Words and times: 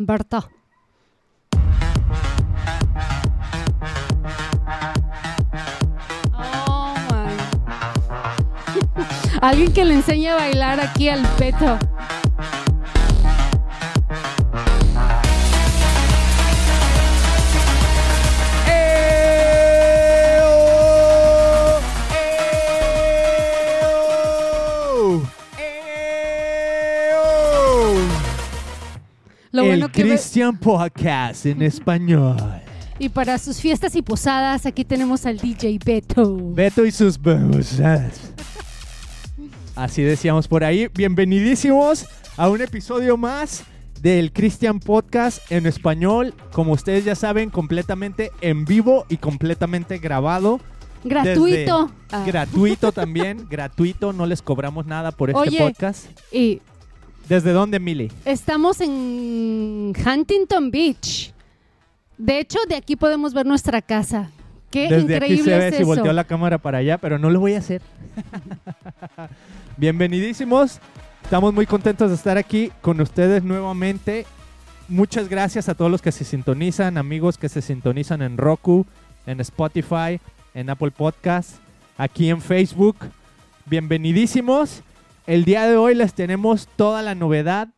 Berta. 0.00 0.48
Oh. 6.32 6.94
Alguien 9.42 9.72
que 9.72 9.84
le 9.84 9.94
enseñe 9.94 10.28
a 10.28 10.36
bailar 10.36 10.78
aquí 10.78 11.08
al 11.08 11.26
peto. 11.36 11.78
El 29.72 29.90
que 29.90 30.02
Christian 30.02 30.58
Podcast 30.58 31.46
en 31.46 31.62
español. 31.62 32.36
y 32.98 33.08
para 33.08 33.38
sus 33.38 33.60
fiestas 33.60 33.94
y 33.96 34.02
posadas 34.02 34.66
aquí 34.66 34.84
tenemos 34.84 35.26
al 35.26 35.38
DJ 35.38 35.78
Beto. 35.84 36.36
Beto 36.54 36.84
y 36.86 36.90
sus 36.90 37.20
babosas. 37.20 38.32
Así 39.76 40.02
decíamos 40.02 40.48
por 40.48 40.64
ahí. 40.64 40.88
Bienvenidísimos 40.94 42.06
a 42.36 42.48
un 42.48 42.60
episodio 42.62 43.16
más 43.16 43.62
del 44.00 44.32
Christian 44.32 44.80
Podcast 44.80 45.40
en 45.52 45.66
español. 45.66 46.34
Como 46.52 46.72
ustedes 46.72 47.04
ya 47.04 47.14
saben, 47.14 47.50
completamente 47.50 48.32
en 48.40 48.64
vivo 48.64 49.04
y 49.08 49.18
completamente 49.18 49.98
grabado. 49.98 50.60
Gratuito. 51.04 51.92
Ah. 52.10 52.24
Gratuito 52.26 52.90
también, 52.90 53.46
gratuito. 53.48 54.12
No 54.12 54.26
les 54.26 54.42
cobramos 54.42 54.86
nada 54.86 55.12
por 55.12 55.30
este 55.30 55.40
Oye. 55.40 55.58
podcast. 55.58 56.06
y 56.32 56.60
¿Desde 57.28 57.52
dónde, 57.52 57.78
Mili? 57.78 58.10
estamos 58.24 58.80
en 58.80 59.92
Huntington 59.94 60.70
Beach. 60.70 61.32
De 62.16 62.40
hecho, 62.40 62.58
de 62.68 62.76
aquí 62.76 62.96
podemos 62.96 63.34
ver 63.34 63.46
nuestra 63.46 63.82
casa. 63.82 64.30
Qué 64.70 64.88
Desde 64.88 65.14
increíble 65.14 65.34
aquí 65.34 65.42
se 65.44 65.58
ve 65.58 65.68
es 65.68 65.74
si 65.76 65.82
eso. 65.82 65.86
volteó 65.86 66.12
la 66.12 66.24
cámara 66.24 66.58
para 66.58 66.78
allá, 66.78 66.98
pero 66.98 67.18
no 67.18 67.30
lo 67.30 67.40
voy 67.40 67.54
a 67.54 67.58
hacer. 67.58 67.80
Bienvenidísimos. 69.76 70.78
Estamos 71.22 71.52
muy 71.54 71.66
contentos 71.66 72.08
de 72.10 72.16
estar 72.16 72.38
aquí 72.38 72.72
con 72.80 73.00
ustedes 73.00 73.44
nuevamente. 73.44 74.26
Muchas 74.88 75.28
gracias 75.28 75.68
a 75.68 75.74
todos 75.74 75.90
los 75.90 76.00
que 76.02 76.12
se 76.12 76.24
sintonizan, 76.24 76.96
amigos 76.96 77.36
que 77.38 77.48
se 77.48 77.60
sintonizan 77.60 78.22
en 78.22 78.38
Roku, 78.38 78.86
en 79.26 79.40
Spotify, 79.40 80.18
en 80.54 80.70
Apple 80.70 80.90
Podcast, 80.90 81.56
aquí 81.98 82.30
en 82.30 82.40
Facebook. 82.40 82.96
Bienvenidísimos. 83.66 84.82
El 85.28 85.44
día 85.44 85.66
de 85.66 85.76
hoy 85.76 85.94
les 85.94 86.14
tenemos 86.14 86.68
toda 86.76 87.02
la 87.02 87.14
novedad 87.14 87.68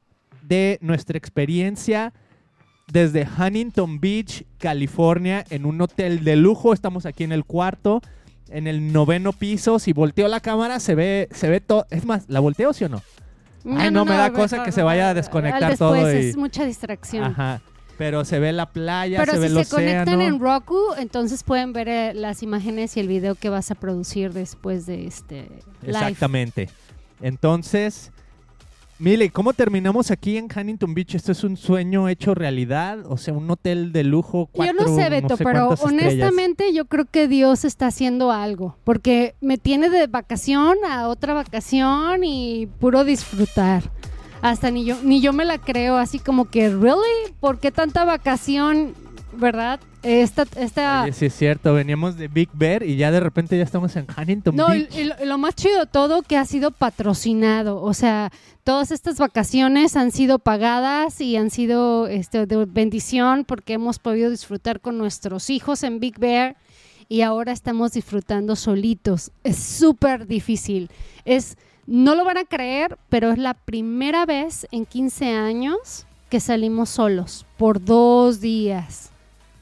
de 0.42 0.78
nuestra 0.82 1.18
experiencia 1.18 2.12
desde 2.86 3.26
Huntington 3.26 3.98
Beach, 3.98 4.44
California, 4.58 5.44
en 5.50 5.66
un 5.66 5.80
hotel 5.80 6.22
de 6.22 6.36
lujo. 6.36 6.72
Estamos 6.72 7.06
aquí 7.06 7.24
en 7.24 7.32
el 7.32 7.44
cuarto, 7.44 8.02
en 8.50 8.68
el 8.68 8.92
noveno 8.92 9.32
piso. 9.32 9.80
Si 9.80 9.92
volteo 9.92 10.28
la 10.28 10.38
cámara, 10.38 10.78
se 10.78 10.94
ve, 10.94 11.28
se 11.32 11.50
ve 11.50 11.60
todo. 11.60 11.88
Es 11.90 12.04
más, 12.04 12.26
¿la 12.28 12.38
volteo 12.38 12.72
sí 12.72 12.84
o 12.84 12.88
no? 12.88 13.02
Ay, 13.76 13.90
no, 13.90 14.04
me 14.04 14.14
da 14.14 14.32
cosa 14.32 14.62
que 14.62 14.70
se 14.70 14.84
vaya 14.84 15.10
a 15.10 15.14
desconectar 15.14 15.76
todo 15.76 15.96
y- 16.08 16.28
Es 16.28 16.36
mucha 16.36 16.64
distracción. 16.64 17.24
Ajá. 17.24 17.62
Pero 17.98 18.24
se 18.24 18.38
ve 18.38 18.52
la 18.52 18.70
playa, 18.70 19.18
Pero 19.18 19.32
se 19.32 19.38
ve 19.40 19.48
si 19.48 19.58
el 19.58 19.64
se 19.64 19.74
conectan 19.74 20.20
en 20.20 20.38
Roku, 20.38 20.78
entonces 20.98 21.42
pueden 21.42 21.72
ver 21.72 21.88
eh, 21.88 22.14
las 22.14 22.44
imágenes 22.44 22.96
y 22.96 23.00
el 23.00 23.08
video 23.08 23.34
que 23.34 23.48
vas 23.48 23.72
a 23.72 23.74
producir 23.74 24.32
después 24.32 24.86
de 24.86 25.08
este 25.08 25.48
live. 25.82 25.88
Exactamente. 25.98 26.70
Entonces, 27.20 28.12
Mile, 29.00 29.30
¿cómo 29.30 29.54
terminamos 29.54 30.10
aquí 30.10 30.36
en 30.36 30.44
Huntington 30.44 30.92
Beach? 30.92 31.14
¿Esto 31.14 31.32
es 31.32 31.42
un 31.42 31.56
sueño 31.56 32.06
hecho 32.08 32.34
realidad? 32.34 32.98
O 33.08 33.16
sea, 33.16 33.32
un 33.32 33.50
hotel 33.50 33.92
de 33.92 34.04
lujo, 34.04 34.50
cuatro, 34.52 34.76
yo 34.78 34.86
no 34.86 34.94
sé, 34.94 35.08
Beto, 35.08 35.38
sé 35.38 35.44
pero 35.44 35.72
estrellas. 35.72 36.02
honestamente 36.02 36.74
yo 36.74 36.84
creo 36.84 37.06
que 37.10 37.26
Dios 37.26 37.64
está 37.64 37.86
haciendo 37.86 38.30
algo, 38.30 38.76
porque 38.84 39.36
me 39.40 39.56
tiene 39.56 39.88
de 39.88 40.06
vacación 40.06 40.76
a 40.86 41.08
otra 41.08 41.32
vacación 41.32 42.24
y 42.24 42.66
puro 42.78 43.04
disfrutar. 43.04 43.84
Hasta 44.42 44.70
ni 44.70 44.84
yo, 44.84 44.96
ni 45.02 45.22
yo 45.22 45.32
me 45.32 45.46
la 45.46 45.56
creo, 45.56 45.96
así 45.96 46.18
como 46.18 46.50
que, 46.50 46.68
¿really? 46.68 47.32
¿Por 47.40 47.58
qué 47.58 47.70
tanta 47.70 48.04
vacación? 48.04 48.94
¿Verdad? 49.32 49.80
Esta, 50.02 50.46
esta... 50.56 51.02
Oye, 51.02 51.12
sí 51.12 51.26
es 51.26 51.34
cierto, 51.34 51.74
veníamos 51.74 52.16
de 52.16 52.28
Big 52.28 52.48
Bear 52.54 52.82
y 52.82 52.96
ya 52.96 53.10
de 53.10 53.20
repente 53.20 53.56
ya 53.58 53.64
estamos 53.64 53.94
en 53.96 54.06
Huntington 54.16 54.56
No, 54.56 54.68
Beach. 54.68 54.96
y 54.96 55.04
lo, 55.04 55.14
y 55.22 55.26
lo 55.26 55.36
más 55.38 55.54
chido 55.54 55.80
de 55.80 55.86
todo 55.86 56.22
que 56.22 56.36
ha 56.38 56.44
sido 56.46 56.70
patrocinado, 56.70 57.82
o 57.82 57.92
sea, 57.92 58.30
todas 58.64 58.90
estas 58.90 59.18
vacaciones 59.18 59.96
han 59.96 60.10
sido 60.10 60.38
pagadas 60.38 61.20
y 61.20 61.36
han 61.36 61.50
sido 61.50 62.06
este, 62.06 62.46
de 62.46 62.64
bendición 62.64 63.44
porque 63.44 63.74
hemos 63.74 63.98
podido 63.98 64.30
disfrutar 64.30 64.80
con 64.80 64.96
nuestros 64.96 65.50
hijos 65.50 65.82
en 65.82 66.00
Big 66.00 66.18
Bear 66.18 66.56
y 67.08 67.22
ahora 67.22 67.52
estamos 67.52 67.92
disfrutando 67.92 68.54
solitos. 68.56 69.32
Es 69.42 69.56
súper 69.56 70.26
difícil. 70.26 70.90
Es, 71.24 71.58
no 71.86 72.14
lo 72.14 72.24
van 72.24 72.38
a 72.38 72.44
creer, 72.44 72.96
pero 73.08 73.32
es 73.32 73.38
la 73.38 73.54
primera 73.54 74.24
vez 74.24 74.66
en 74.70 74.86
15 74.86 75.34
años 75.34 76.06
que 76.30 76.38
salimos 76.38 76.88
solos 76.88 77.44
por 77.58 77.84
dos 77.84 78.40
días. 78.40 79.09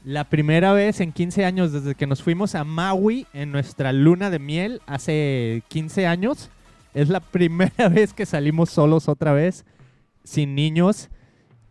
La 0.09 0.23
primera 0.23 0.73
vez 0.73 1.01
en 1.01 1.11
15 1.11 1.45
años 1.45 1.71
desde 1.71 1.93
que 1.93 2.07
nos 2.07 2.23
fuimos 2.23 2.55
a 2.55 2.63
Maui 2.63 3.27
en 3.31 3.51
nuestra 3.51 3.93
luna 3.93 4.31
de 4.31 4.39
miel 4.39 4.81
hace 4.87 5.61
15 5.67 6.07
años. 6.07 6.49
Es 6.95 7.09
la 7.09 7.19
primera 7.31 7.89
vez 7.89 8.13
que 8.13 8.25
salimos 8.25 8.71
solos 8.71 9.07
otra 9.07 9.33
vez, 9.33 9.65
sin 10.23 10.55
niños, 10.55 11.09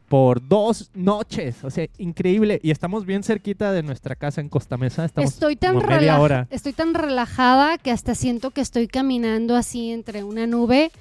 por 0.09 0.47
dos 0.47 0.93
noches. 0.95 1.65
O 1.65 1.71
sea, 1.71 1.89
increíble. 1.99 2.61
Y 2.63 2.71
estamos 2.71 3.07
bien 3.07 3.25
cerquita 3.25 3.73
de 3.73 3.83
nuestra 3.83 4.15
casa 4.15 4.41
en 4.41 4.49
Costa 4.49 4.77
Mesa. 4.77 5.05
Estamos 5.05 5.33
Estoy 5.33 5.57
tan, 5.57 5.75
como 5.75 5.89
media 5.89 6.21
hora. 6.21 6.47
estoy 6.51 6.75
tan 6.75 6.95
relajada 6.95 7.77
que 7.77 7.91
hasta 7.91 8.15
siento 8.15 8.53
que 8.53 8.61
estoy 8.61 8.87
caminando 8.87 9.57
así 9.57 9.91
entre 9.91 10.23
una 10.23 10.47
nube. 10.47 10.93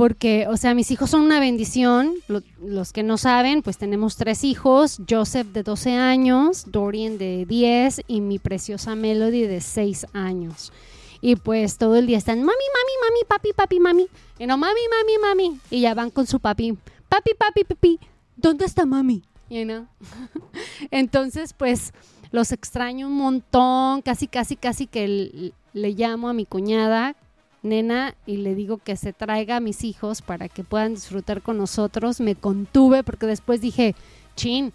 Porque, 0.00 0.46
o 0.48 0.56
sea, 0.56 0.72
mis 0.72 0.90
hijos 0.90 1.10
son 1.10 1.20
una 1.20 1.40
bendición. 1.40 2.14
Lo- 2.26 2.40
los 2.64 2.90
que 2.94 3.02
no 3.02 3.18
saben, 3.18 3.60
pues 3.60 3.76
tenemos 3.76 4.16
tres 4.16 4.44
hijos. 4.44 4.98
Joseph 5.06 5.48
de 5.48 5.62
12 5.62 5.92
años, 5.92 6.64
Dorian 6.68 7.18
de 7.18 7.44
10 7.44 8.00
y 8.08 8.22
mi 8.22 8.38
preciosa 8.38 8.94
Melody 8.94 9.42
de 9.42 9.60
6 9.60 10.06
años. 10.14 10.72
Y 11.20 11.36
pues 11.36 11.76
todo 11.76 11.96
el 11.96 12.06
día 12.06 12.16
están, 12.16 12.38
mami, 12.38 12.48
mami, 12.48 13.10
mami, 13.10 13.24
papi, 13.28 13.52
papi, 13.52 13.78
mami. 13.78 14.06
Y 14.38 14.46
no, 14.46 14.56
mami, 14.56 14.80
mami, 14.88 15.18
mami. 15.20 15.60
Y 15.70 15.82
ya 15.82 15.92
van 15.92 16.08
con 16.08 16.26
su 16.26 16.40
papi, 16.40 16.78
papi, 17.10 17.32
papi, 17.36 17.64
papi. 17.64 18.00
¿Dónde 18.38 18.64
está 18.64 18.86
mami? 18.86 19.22
You 19.50 19.64
know? 19.64 19.86
Entonces, 20.90 21.52
pues 21.52 21.92
los 22.30 22.52
extraño 22.52 23.06
un 23.06 23.18
montón, 23.18 24.00
casi, 24.00 24.28
casi, 24.28 24.56
casi 24.56 24.86
que 24.86 25.52
le 25.74 25.90
llamo 25.90 26.30
a 26.30 26.32
mi 26.32 26.46
cuñada, 26.46 27.16
nena, 27.62 28.14
y 28.26 28.38
le 28.38 28.54
digo 28.54 28.78
que 28.78 28.96
se 28.96 29.12
traiga 29.12 29.56
a 29.56 29.60
mis 29.60 29.84
hijos 29.84 30.22
para 30.22 30.48
que 30.48 30.64
puedan 30.64 30.94
disfrutar 30.94 31.42
con 31.42 31.58
nosotros. 31.58 32.20
Me 32.20 32.34
contuve 32.34 33.02
porque 33.02 33.26
después 33.26 33.60
dije, 33.60 33.94
chin, 34.36 34.72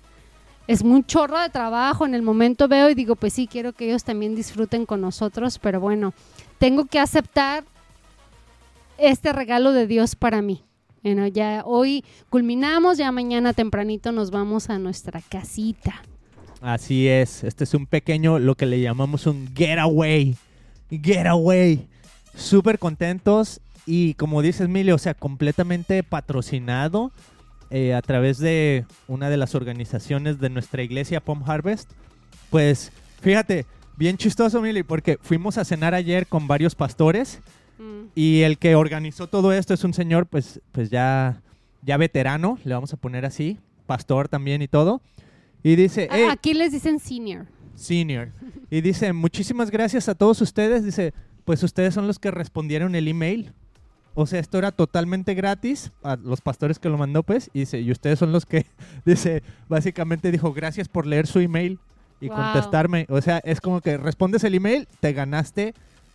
es 0.68 0.82
un 0.82 1.06
chorro 1.06 1.40
de 1.40 1.50
trabajo. 1.50 2.06
En 2.06 2.16
el 2.16 2.22
momento 2.22 2.68
veo 2.68 2.90
y 2.90 2.96
digo, 2.96 3.16
pues 3.16 3.34
sí, 3.34 3.48
quiero 3.48 3.74
que 3.74 3.86
ellos 3.86 4.04
también 4.04 4.36
disfruten 4.36 4.86
con 4.86 5.02
nosotros, 5.02 5.60
pero 5.60 5.80
bueno, 5.80 6.14
tengo 6.58 6.86
que 6.86 7.00
aceptar 7.00 7.64
este 8.98 9.34
regalo 9.34 9.72
de 9.72 9.88
Dios 9.88 10.16
para 10.16 10.42
mí. 10.42 10.64
Bueno, 11.04 11.28
ya 11.28 11.62
hoy 11.66 12.04
culminamos, 12.30 12.98
ya 12.98 13.12
mañana 13.12 13.54
tempranito 13.54 14.12
nos 14.12 14.32
vamos 14.32 14.70
a 14.70 14.80
nuestra 14.80 15.22
casita. 15.22 16.02
Así 16.62 17.08
es. 17.08 17.44
Este 17.44 17.64
es 17.64 17.76
un 17.76 17.86
pequeño, 17.86 18.40
lo 18.40 18.56
que 18.56 18.66
le 18.66 18.82
llamamos 18.82 19.28
un 19.28 19.54
getaway. 19.56 20.36
Getaway. 20.90 21.88
Súper 22.36 22.80
contentos. 22.80 23.62
Y 23.86 24.16
como 24.16 24.42
dices, 24.42 24.68
Mili, 24.68 24.92
o 24.92 24.98
sea, 24.98 25.14
completamente 25.14 26.02
patrocinado 26.04 27.12
eh, 27.70 27.94
a 27.94 28.02
través 28.02 28.40
de 28.40 28.86
una 29.08 29.30
de 29.30 29.38
las 29.38 29.56
organizaciones 29.56 30.40
de 30.40 30.50
nuestra 30.50 30.82
iglesia, 30.84 31.20
Palm 31.20 31.44
Harvest. 31.46 31.92
Pues, 32.50 32.92
fíjate, 33.22 33.66
bien 33.98 34.18
chistoso, 34.18 34.62
Mili, 34.62 34.84
porque 34.84 35.18
fuimos 35.22 35.58
a 35.58 35.66
cenar 35.66 35.94
ayer 35.94 36.28
con 36.28 36.48
varios 36.48 36.74
pastores. 36.76 37.40
Mm. 37.78 38.08
Y 38.16 38.42
el 38.42 38.58
que 38.58 38.76
organizó 38.76 39.28
todo 39.28 39.52
esto 39.54 39.74
es 39.74 39.84
un 39.84 39.94
señor, 39.94 40.26
pues, 40.28 40.62
pues 40.72 40.90
ya, 40.90 41.42
ya 41.84 41.98
veterano, 41.98 42.58
le 42.64 42.74
vamos 42.74 42.92
a 42.94 42.98
poner 42.98 43.26
así, 43.26 43.60
pastor 43.86 44.28
también 44.30 44.62
y 44.62 44.68
todo. 44.68 45.02
Y 45.62 45.76
dice, 45.76 46.08
A- 46.12 46.16
"Hey, 46.18 46.26
Aquí 46.32 46.54
les 46.54 46.72
dicen 46.72 47.00
senior. 47.00 47.46
Senior. 47.76 48.30
Y 48.72 48.82
dice, 48.82 49.12
muchísimas 49.14 49.70
gracias 49.70 50.08
a 50.10 50.16
todos 50.16 50.40
ustedes. 50.42 50.84
Dice, 50.86 51.14
pues 51.46 51.64
ustedes 51.64 51.94
son 51.94 52.08
los 52.08 52.20
que 52.20 52.32
respondieron 52.32 52.96
el 52.96 53.08
email. 53.08 53.54
O 54.18 54.26
sea, 54.26 54.40
esto 54.40 54.58
era 54.58 54.72
totalmente 54.72 55.34
gratis 55.34 55.92
a 56.02 56.16
los 56.16 56.40
pastores 56.42 56.80
que 56.80 56.88
lo 56.90 56.98
mandó, 56.98 57.24
pues. 57.24 57.50
Y 57.54 57.60
dice, 57.60 57.82
y 57.82 57.92
ustedes 57.92 58.18
son 58.20 58.32
los 58.32 58.46
que, 58.46 58.66
dice, 59.06 59.44
básicamente 59.68 60.32
dijo, 60.32 60.54
gracias 60.54 60.88
por 60.88 61.06
leer 61.06 61.28
su 61.28 61.40
email 61.40 61.80
y 62.22 62.30
Wow. 62.30 62.38
contestarme. 62.38 63.06
O 63.10 63.22
sea, 63.22 63.40
es 63.44 63.60
como 63.62 63.82
que 63.82 63.98
respondes 63.98 64.44
el 64.46 64.56
email, 64.56 64.88
te 65.02 65.12
ganaste 65.12 65.74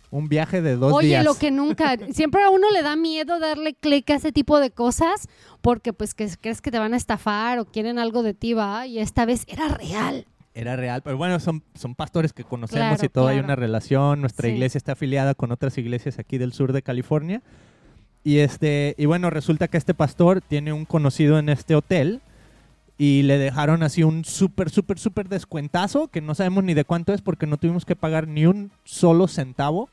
un 0.09 0.27
viaje 0.27 0.61
de 0.61 0.75
dos 0.75 0.91
Oye, 0.91 1.09
días. 1.09 1.23
lo 1.23 1.35
que 1.35 1.51
nunca, 1.51 1.95
siempre 2.11 2.43
a 2.43 2.49
uno 2.49 2.69
le 2.71 2.81
da 2.81 2.95
miedo 2.95 3.39
darle 3.39 3.75
clic 3.75 4.09
a 4.09 4.15
ese 4.15 4.31
tipo 4.31 4.59
de 4.59 4.71
cosas 4.71 5.29
porque 5.61 5.93
pues 5.93 6.15
que 6.15 6.27
crees 6.41 6.59
que 6.59 6.71
te 6.71 6.79
van 6.79 6.93
a 6.95 6.97
estafar 6.97 7.59
o 7.59 7.65
quieren 7.65 7.99
algo 7.99 8.23
de 8.23 8.33
ti, 8.33 8.53
va, 8.53 8.87
y 8.87 8.97
esta 8.99 9.25
vez 9.25 9.45
era 9.47 9.67
real. 9.69 10.25
Era 10.53 10.75
real, 10.75 11.01
pero 11.01 11.15
bueno, 11.17 11.39
son, 11.39 11.63
son 11.75 11.95
pastores 11.95 12.33
que 12.33 12.43
conocemos 12.43 12.87
Claro, 12.97 13.05
y 13.05 13.09
todo, 13.09 13.27
hay 13.27 13.39
una 13.39 13.55
relación. 13.55 14.19
Nuestra 14.19 14.47
Sí. 14.49 14.53
iglesia 14.55 14.77
está 14.77 14.93
afiliada 14.93 15.33
con 15.33 15.51
otras 15.51 15.77
iglesias 15.77 16.19
aquí 16.19 16.37
del 16.37 16.51
sur 16.51 16.73
de 16.73 16.81
California. 16.81 17.41
Y 18.23 18.39
este, 18.39 18.93
y 18.97 19.05
bueno, 19.05 19.29
resulta 19.29 19.67
que 19.69 19.77
este 19.77 19.93
pastor 19.93 20.41
tiene 20.41 20.73
un 20.73 20.85
conocido 20.85 21.39
en 21.39 21.47
este 21.49 21.73
hotel 21.75 22.21
y 22.97 23.23
le 23.23 23.37
dejaron 23.37 23.81
así 23.81 24.03
un 24.03 24.25
súper, 24.25 24.69
súper, 24.69 24.99
súper 24.99 25.29
descuentazo, 25.29 26.09
que 26.09 26.21
no 26.21 26.35
sabemos 26.35 26.63
ni 26.65 26.73
de 26.73 26.83
cuánto 26.85 27.13
es 27.13 27.21
porque 27.21 27.47
no 27.47 27.57
tuvimos 27.57 27.85
que 27.85 27.95
pagar 27.95 28.27
ni 28.27 28.45
un 28.45 28.71
solo 28.83 29.27
centavo. 29.27 29.89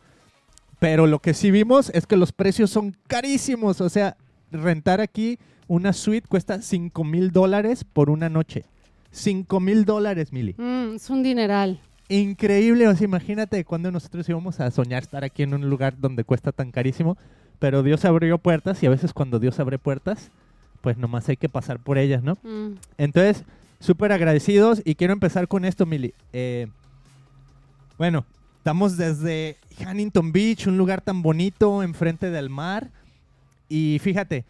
Pero 0.80 1.06
lo 1.06 1.20
que 1.20 1.34
sí 1.34 1.50
vimos 1.50 1.90
es 1.94 2.06
que 2.06 2.16
los 2.16 2.32
precios 2.32 2.70
son 2.70 2.96
carísimos. 3.06 3.80
O 3.80 3.88
sea, 3.88 4.16
rentar 4.52 5.00
aquí 5.00 5.38
una 5.68 5.92
suite 5.92 6.28
cuesta 6.28 6.60
5 6.62 7.04
mil 7.04 7.30
dólares 7.30 7.84
por 7.84 8.10
una 8.10 8.28
noche. 8.28 8.64
5 9.10 9.60
mil 9.60 9.84
dólares, 9.84 10.32
Mili. 10.32 10.54
Mm, 10.56 10.96
es 10.96 11.10
un 11.10 11.22
dineral. 11.22 11.80
Increíble, 12.08 12.88
o 12.88 12.96
sea, 12.96 13.04
imagínate 13.04 13.64
cuando 13.64 13.90
nosotros 13.90 14.28
íbamos 14.28 14.60
a 14.60 14.70
soñar 14.70 15.02
estar 15.02 15.24
aquí 15.24 15.42
en 15.42 15.52
un 15.52 15.68
lugar 15.68 15.98
donde 15.98 16.24
cuesta 16.24 16.52
tan 16.52 16.70
carísimo, 16.70 17.18
pero 17.58 17.82
Dios 17.82 18.04
abrió 18.04 18.38
puertas 18.38 18.82
y 18.82 18.86
a 18.86 18.90
veces 18.90 19.12
cuando 19.12 19.38
Dios 19.38 19.60
abre 19.60 19.78
puertas, 19.78 20.30
pues 20.80 20.96
nomás 20.96 21.28
hay 21.28 21.36
que 21.36 21.48
pasar 21.48 21.78
por 21.78 21.98
ellas, 21.98 22.22
¿no? 22.22 22.38
Mm. 22.42 22.76
Entonces, 22.96 23.44
súper 23.80 24.12
agradecidos 24.12 24.80
y 24.84 24.94
quiero 24.94 25.12
empezar 25.12 25.48
con 25.48 25.64
esto, 25.64 25.86
Mili. 25.86 26.14
Eh, 26.32 26.68
bueno, 27.98 28.24
estamos 28.56 28.96
desde 28.96 29.56
Huntington 29.80 30.32
Beach, 30.32 30.66
un 30.66 30.78
lugar 30.78 31.00
tan 31.00 31.22
bonito 31.22 31.82
enfrente 31.82 32.30
del 32.30 32.48
mar. 32.48 32.90
Y 33.68 33.98
fíjate, 34.02 34.44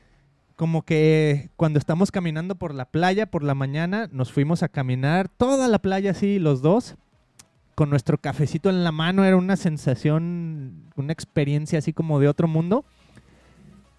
como 0.58 0.82
que 0.82 1.50
cuando 1.54 1.78
estamos 1.78 2.10
caminando 2.10 2.56
por 2.56 2.74
la 2.74 2.86
playa 2.86 3.26
por 3.26 3.44
la 3.44 3.54
mañana, 3.54 4.08
nos 4.10 4.32
fuimos 4.32 4.64
a 4.64 4.68
caminar 4.68 5.28
toda 5.28 5.68
la 5.68 5.78
playa 5.78 6.10
así, 6.10 6.40
los 6.40 6.62
dos, 6.62 6.96
con 7.76 7.90
nuestro 7.90 8.18
cafecito 8.18 8.68
en 8.68 8.82
la 8.82 8.90
mano. 8.90 9.24
Era 9.24 9.36
una 9.36 9.54
sensación, 9.54 10.90
una 10.96 11.12
experiencia 11.12 11.78
así 11.78 11.92
como 11.92 12.18
de 12.18 12.26
otro 12.26 12.48
mundo. 12.48 12.84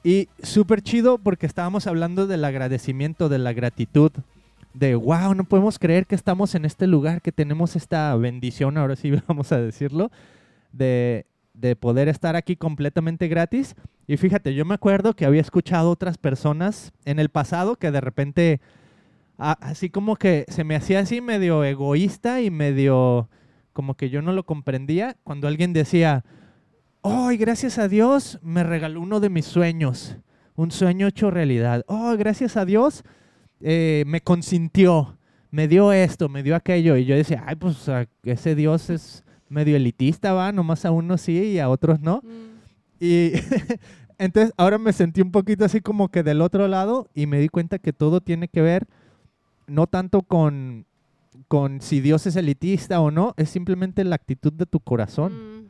Y 0.04 0.28
súper 0.44 0.82
chido 0.82 1.18
porque 1.18 1.46
estábamos 1.46 1.88
hablando 1.88 2.28
del 2.28 2.44
agradecimiento, 2.44 3.30
de 3.30 3.40
la 3.40 3.54
gratitud, 3.54 4.12
de 4.74 4.96
wow, 4.96 5.34
no 5.36 5.46
podemos 5.46 5.80
creer 5.80 6.08
que 6.08 6.16
estamos 6.16 6.56
en 6.56 6.66
este 6.66 6.88
lugar, 6.88 7.22
que 7.22 7.32
tenemos 7.32 7.78
esta 7.78 8.14
bendición, 8.18 8.78
ahora 8.78 8.98
sí 8.98 9.14
vamos 9.30 9.54
a 9.54 9.62
decirlo, 9.62 10.12
de, 10.74 11.26
de 11.60 11.76
poder 11.76 12.08
estar 12.08 12.36
aquí 12.36 12.56
completamente 12.56 13.28
gratis. 13.28 13.76
Y 14.08 14.18
fíjate, 14.18 14.54
yo 14.54 14.66
me 14.66 14.76
acuerdo 14.76 15.16
que 15.16 15.26
había 15.26 15.42
escuchado 15.42 15.92
otras 15.92 16.18
personas 16.18 16.94
en 17.06 17.20
el 17.20 17.30
pasado 17.30 17.76
que 17.76 17.92
de 17.92 18.02
repente, 18.02 18.62
así 19.38 19.90
como 19.90 20.16
que 20.16 20.46
se 20.48 20.64
me 20.64 20.76
hacía 20.76 21.00
así 21.00 21.22
medio 21.22 21.64
egoísta 21.64 22.42
y 22.42 22.50
medio 22.50 23.30
como 23.74 23.96
que 23.96 24.10
yo 24.10 24.22
no 24.22 24.34
lo 24.34 24.46
comprendía 24.46 25.18
cuando 25.24 25.48
alguien 25.48 25.74
decía, 25.74 26.26
¡Ay, 27.04 27.38
gracias 27.38 27.78
a 27.78 27.88
Dios 27.88 28.40
me 28.42 28.64
regaló 28.64 29.02
uno 29.02 29.20
de 29.20 29.30
mis 29.30 29.46
sueños! 29.46 30.18
Un 30.56 30.72
sueño 30.72 31.08
hecho 31.08 31.32
realidad. 31.32 31.84
¡Oh, 31.88 32.16
gracias 32.18 32.58
a 32.58 32.66
Dios 32.66 33.04
eh, 33.62 34.04
me 34.08 34.22
consintió! 34.22 35.18
Me 35.52 35.68
dio 35.68 35.92
esto, 35.92 36.30
me 36.30 36.44
dio 36.44 36.56
aquello. 36.56 36.96
Y 36.96 37.06
yo 37.06 37.16
decía, 37.16 37.44
¡ay, 37.48 37.56
pues 37.56 37.90
ese 38.24 38.54
Dios 38.54 38.90
es 38.90 39.24
medio 39.50 39.76
elitista, 39.76 40.34
va! 40.34 40.52
Nomás 40.52 40.86
a 40.86 40.92
unos 40.92 41.22
sí 41.22 41.38
y 41.38 41.60
a 41.60 41.70
otros 41.70 42.00
no. 42.00 42.22
Mm. 42.24 42.60
Y 43.00 43.32
entonces 44.18 44.54
ahora 44.58 44.78
me 44.78 44.94
sentí 44.94 45.22
un 45.22 45.32
poquito 45.32 45.66
así 45.66 45.82
como 45.82 46.10
que 46.10 46.24
del 46.24 46.42
otro 46.42 46.68
lado 46.68 47.10
y 47.14 47.28
me 47.28 47.40
di 47.40 47.50
cuenta 47.50 47.80
que 47.80 47.94
todo 47.94 48.22
tiene 48.22 48.48
que 48.48 48.62
ver 48.62 48.88
no 49.68 49.88
tanto 49.88 50.24
con, 50.24 50.86
con 51.48 51.82
si 51.82 52.02
Dios 52.02 52.26
es 52.26 52.36
elitista 52.36 53.00
o 53.02 53.12
no, 53.12 53.34
es 53.38 53.50
simplemente 53.50 54.04
la 54.04 54.16
actitud 54.16 54.52
de 54.52 54.66
tu 54.66 54.80
corazón. 54.80 55.34
Mm. 55.34 55.70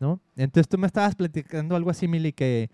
¿no? 0.00 0.20
Entonces 0.36 0.68
tú 0.68 0.78
me 0.78 0.86
estabas 0.86 1.14
platicando 1.14 1.76
algo 1.76 1.90
así, 1.90 2.08
Mili, 2.08 2.32
que... 2.32 2.70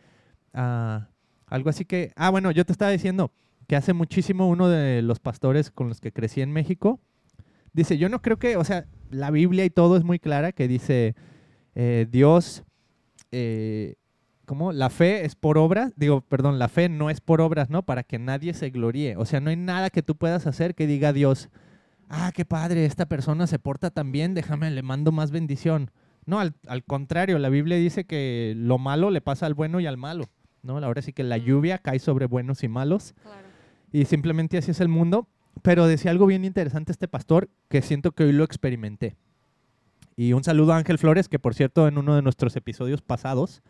ah, 0.54 1.08
algo 1.46 1.70
así 1.70 1.84
que... 1.84 2.12
Ah, 2.16 2.30
bueno, 2.30 2.50
yo 2.50 2.64
te 2.64 2.72
estaba 2.72 2.90
diciendo 2.90 3.32
que 3.66 3.76
hace 3.76 3.92
muchísimo 3.92 4.48
uno 4.48 4.68
de 4.68 5.02
los 5.02 5.20
pastores 5.20 5.70
con 5.70 5.88
los 5.88 6.00
que 6.00 6.12
crecí 6.12 6.40
en 6.40 6.52
México, 6.52 7.00
dice, 7.72 7.98
yo 7.98 8.08
no 8.08 8.22
creo 8.22 8.38
que, 8.38 8.56
o 8.56 8.64
sea, 8.64 8.86
la 9.10 9.30
Biblia 9.30 9.64
y 9.64 9.70
todo 9.70 9.96
es 9.96 10.04
muy 10.04 10.18
clara, 10.18 10.52
que 10.52 10.68
dice, 10.68 11.14
eh, 11.74 12.06
Dios, 12.10 12.64
eh, 13.32 13.96
¿cómo? 14.46 14.72
La 14.72 14.90
fe 14.90 15.24
es 15.24 15.34
por 15.34 15.58
obras, 15.58 15.92
digo, 15.96 16.20
perdón, 16.22 16.58
la 16.58 16.68
fe 16.68 16.88
no 16.88 17.10
es 17.10 17.20
por 17.20 17.40
obras, 17.40 17.70
¿no? 17.70 17.82
Para 17.84 18.02
que 18.02 18.18
nadie 18.18 18.54
se 18.54 18.70
gloríe. 18.70 19.16
O 19.16 19.24
sea, 19.24 19.40
no 19.40 19.50
hay 19.50 19.56
nada 19.56 19.90
que 19.90 20.02
tú 20.02 20.16
puedas 20.16 20.46
hacer 20.46 20.74
que 20.74 20.86
diga 20.86 21.12
Dios, 21.12 21.48
ah, 22.08 22.32
qué 22.34 22.44
padre, 22.44 22.84
esta 22.86 23.06
persona 23.06 23.46
se 23.46 23.58
porta 23.58 23.90
tan 23.90 24.12
bien, 24.12 24.34
déjame, 24.34 24.70
le 24.70 24.82
mando 24.82 25.12
más 25.12 25.30
bendición. 25.30 25.90
No, 26.26 26.38
al, 26.38 26.54
al 26.66 26.84
contrario, 26.84 27.38
la 27.38 27.48
Biblia 27.48 27.76
dice 27.76 28.04
que 28.04 28.54
lo 28.56 28.78
malo 28.78 29.10
le 29.10 29.20
pasa 29.20 29.46
al 29.46 29.54
bueno 29.54 29.80
y 29.80 29.86
al 29.86 29.96
malo. 29.96 30.24
¿no? 30.62 30.76
Ahora 30.78 31.00
sí 31.02 31.12
que 31.12 31.22
la 31.24 31.38
lluvia 31.38 31.78
cae 31.78 31.98
sobre 31.98 32.26
buenos 32.26 32.62
y 32.62 32.68
malos 32.68 33.14
Claro. 33.22 33.38
y 33.92 34.04
simplemente 34.04 34.58
así 34.58 34.72
es 34.72 34.80
el 34.80 34.88
mundo. 34.88 35.26
Pero 35.62 35.86
decía 35.86 36.10
algo 36.10 36.26
bien 36.26 36.44
interesante 36.44 36.92
este 36.92 37.08
pastor 37.08 37.48
que 37.68 37.82
siento 37.82 38.12
que 38.12 38.24
hoy 38.24 38.32
lo 38.32 38.44
experimenté. 38.44 39.16
Y 40.16 40.32
un 40.32 40.44
saludo 40.44 40.72
a 40.72 40.76
Ángel 40.76 40.98
Flores, 40.98 41.28
que 41.28 41.38
por 41.38 41.54
cierto 41.54 41.88
en 41.88 41.98
uno 41.98 42.14
de 42.14 42.22
nuestros 42.22 42.54
episodios 42.56 43.02
pasados 43.02 43.62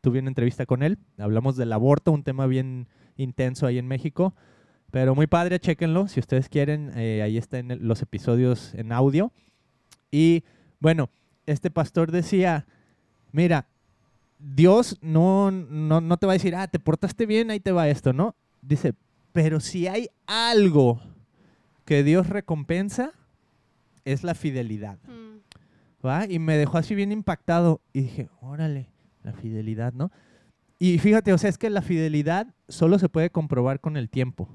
tuve 0.00 0.20
una 0.20 0.28
entrevista 0.28 0.66
con 0.66 0.82
él. 0.82 0.98
Hablamos 1.18 1.56
del 1.56 1.72
aborto, 1.72 2.12
un 2.12 2.22
tema 2.22 2.46
bien 2.46 2.88
intenso 3.16 3.66
ahí 3.66 3.78
en 3.78 3.88
México. 3.88 4.34
Pero 4.90 5.14
muy 5.14 5.26
padre, 5.26 5.58
chéquenlo. 5.58 6.08
Si 6.08 6.20
ustedes 6.20 6.48
quieren, 6.48 6.92
eh, 6.96 7.22
ahí 7.22 7.36
están 7.36 7.78
los 7.80 8.02
episodios 8.02 8.72
en 8.74 8.92
audio. 8.92 9.32
Y 10.10 10.44
bueno, 10.78 11.10
este 11.46 11.70
pastor 11.70 12.12
decía, 12.12 12.66
mira, 13.32 13.66
Dios 14.38 14.98
no, 15.00 15.50
no, 15.50 16.00
no 16.00 16.16
te 16.18 16.26
va 16.26 16.32
a 16.32 16.38
decir, 16.40 16.54
ah, 16.54 16.68
te 16.68 16.78
portaste 16.78 17.26
bien, 17.26 17.50
ahí 17.50 17.60
te 17.60 17.72
va 17.72 17.88
esto, 17.88 18.12
¿no? 18.12 18.36
Dice, 18.62 18.94
pero 19.32 19.60
si 19.60 19.86
hay 19.86 20.08
algo 20.26 21.00
que 21.86 22.02
Dios 22.02 22.28
recompensa, 22.28 23.12
es 24.04 24.22
la 24.22 24.34
fidelidad. 24.34 24.98
Mm. 25.04 25.26
¿va? 26.06 26.26
Y 26.28 26.38
me 26.38 26.56
dejó 26.56 26.78
así 26.78 26.94
bien 26.94 27.12
impactado 27.12 27.80
y 27.92 28.02
dije, 28.02 28.28
órale, 28.40 28.88
la 29.22 29.32
fidelidad, 29.32 29.92
¿no? 29.92 30.10
Y 30.78 30.98
fíjate, 30.98 31.32
o 31.32 31.38
sea, 31.38 31.50
es 31.50 31.58
que 31.58 31.70
la 31.70 31.82
fidelidad 31.82 32.48
solo 32.68 32.98
se 32.98 33.08
puede 33.08 33.30
comprobar 33.30 33.80
con 33.80 33.96
el 33.96 34.10
tiempo. 34.10 34.48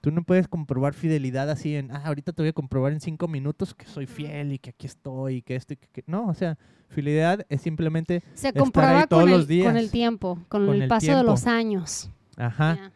Tú 0.00 0.10
no 0.10 0.22
puedes 0.22 0.48
comprobar 0.48 0.94
fidelidad 0.94 1.50
así 1.50 1.74
en, 1.74 1.90
ah, 1.90 2.02
ahorita 2.04 2.32
te 2.32 2.42
voy 2.42 2.50
a 2.50 2.52
comprobar 2.52 2.92
en 2.92 3.00
cinco 3.00 3.26
minutos 3.28 3.74
que 3.74 3.86
soy 3.86 4.06
fiel 4.06 4.52
y 4.52 4.58
que 4.58 4.70
aquí 4.70 4.86
estoy 4.86 5.36
y 5.36 5.42
que 5.42 5.56
esto 5.56 5.72
y 5.72 5.76
que... 5.76 5.88
que-". 5.88 6.04
No, 6.06 6.28
o 6.28 6.34
sea, 6.34 6.58
fidelidad 6.88 7.46
es 7.48 7.60
simplemente, 7.62 8.22
Se 8.34 8.48
Estar 8.48 8.96
ahí 8.96 9.06
todos 9.08 9.22
con 9.22 9.30
los 9.30 9.40
el, 9.42 9.46
días. 9.46 9.66
con 9.66 9.76
el 9.76 9.90
tiempo, 9.90 10.34
con, 10.48 10.66
Con 10.66 10.76
el 10.76 10.82
el 10.82 10.88
paso 10.88 11.16
de 11.16 11.22
los 11.22 11.46
años. 11.46 12.10
ajá. 12.36 12.92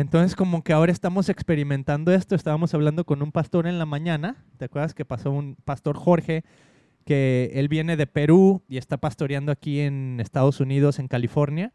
Entonces 0.00 0.36
como 0.36 0.62
que 0.62 0.74
ahora 0.74 0.92
estamos 0.92 1.30
experimentando 1.30 2.12
esto, 2.12 2.34
estábamos 2.34 2.74
hablando 2.74 3.06
con 3.06 3.22
un 3.22 3.32
pastor 3.32 3.66
en 3.66 3.78
la 3.78 3.86
mañana, 3.86 4.44
¿te 4.58 4.66
acuerdas 4.66 4.92
que 4.92 5.06
pasó 5.06 5.30
un 5.30 5.56
pastor 5.64 5.96
Jorge, 5.96 6.44
que 7.06 7.50
él 7.54 7.68
viene 7.68 7.96
de 7.96 8.06
Perú 8.06 8.62
y 8.68 8.76
está 8.76 8.98
pastoreando 8.98 9.52
aquí 9.52 9.80
en 9.80 10.20
Estados 10.20 10.60
Unidos, 10.60 10.98
en 10.98 11.08
California? 11.08 11.72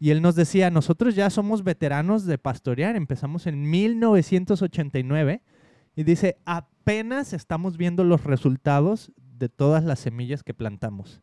Y 0.00 0.10
él 0.10 0.20
nos 0.20 0.34
decía, 0.34 0.68
nosotros 0.70 1.14
ya 1.14 1.30
somos 1.30 1.62
veteranos 1.62 2.26
de 2.26 2.38
pastorear, 2.38 2.96
empezamos 2.96 3.46
en 3.46 3.70
1989 3.70 5.40
y 5.94 6.02
dice, 6.02 6.38
apenas 6.46 7.32
estamos 7.32 7.76
viendo 7.76 8.02
los 8.02 8.24
resultados 8.24 9.12
de 9.38 9.48
todas 9.48 9.84
las 9.84 10.00
semillas 10.00 10.42
que 10.42 10.54
plantamos. 10.54 11.22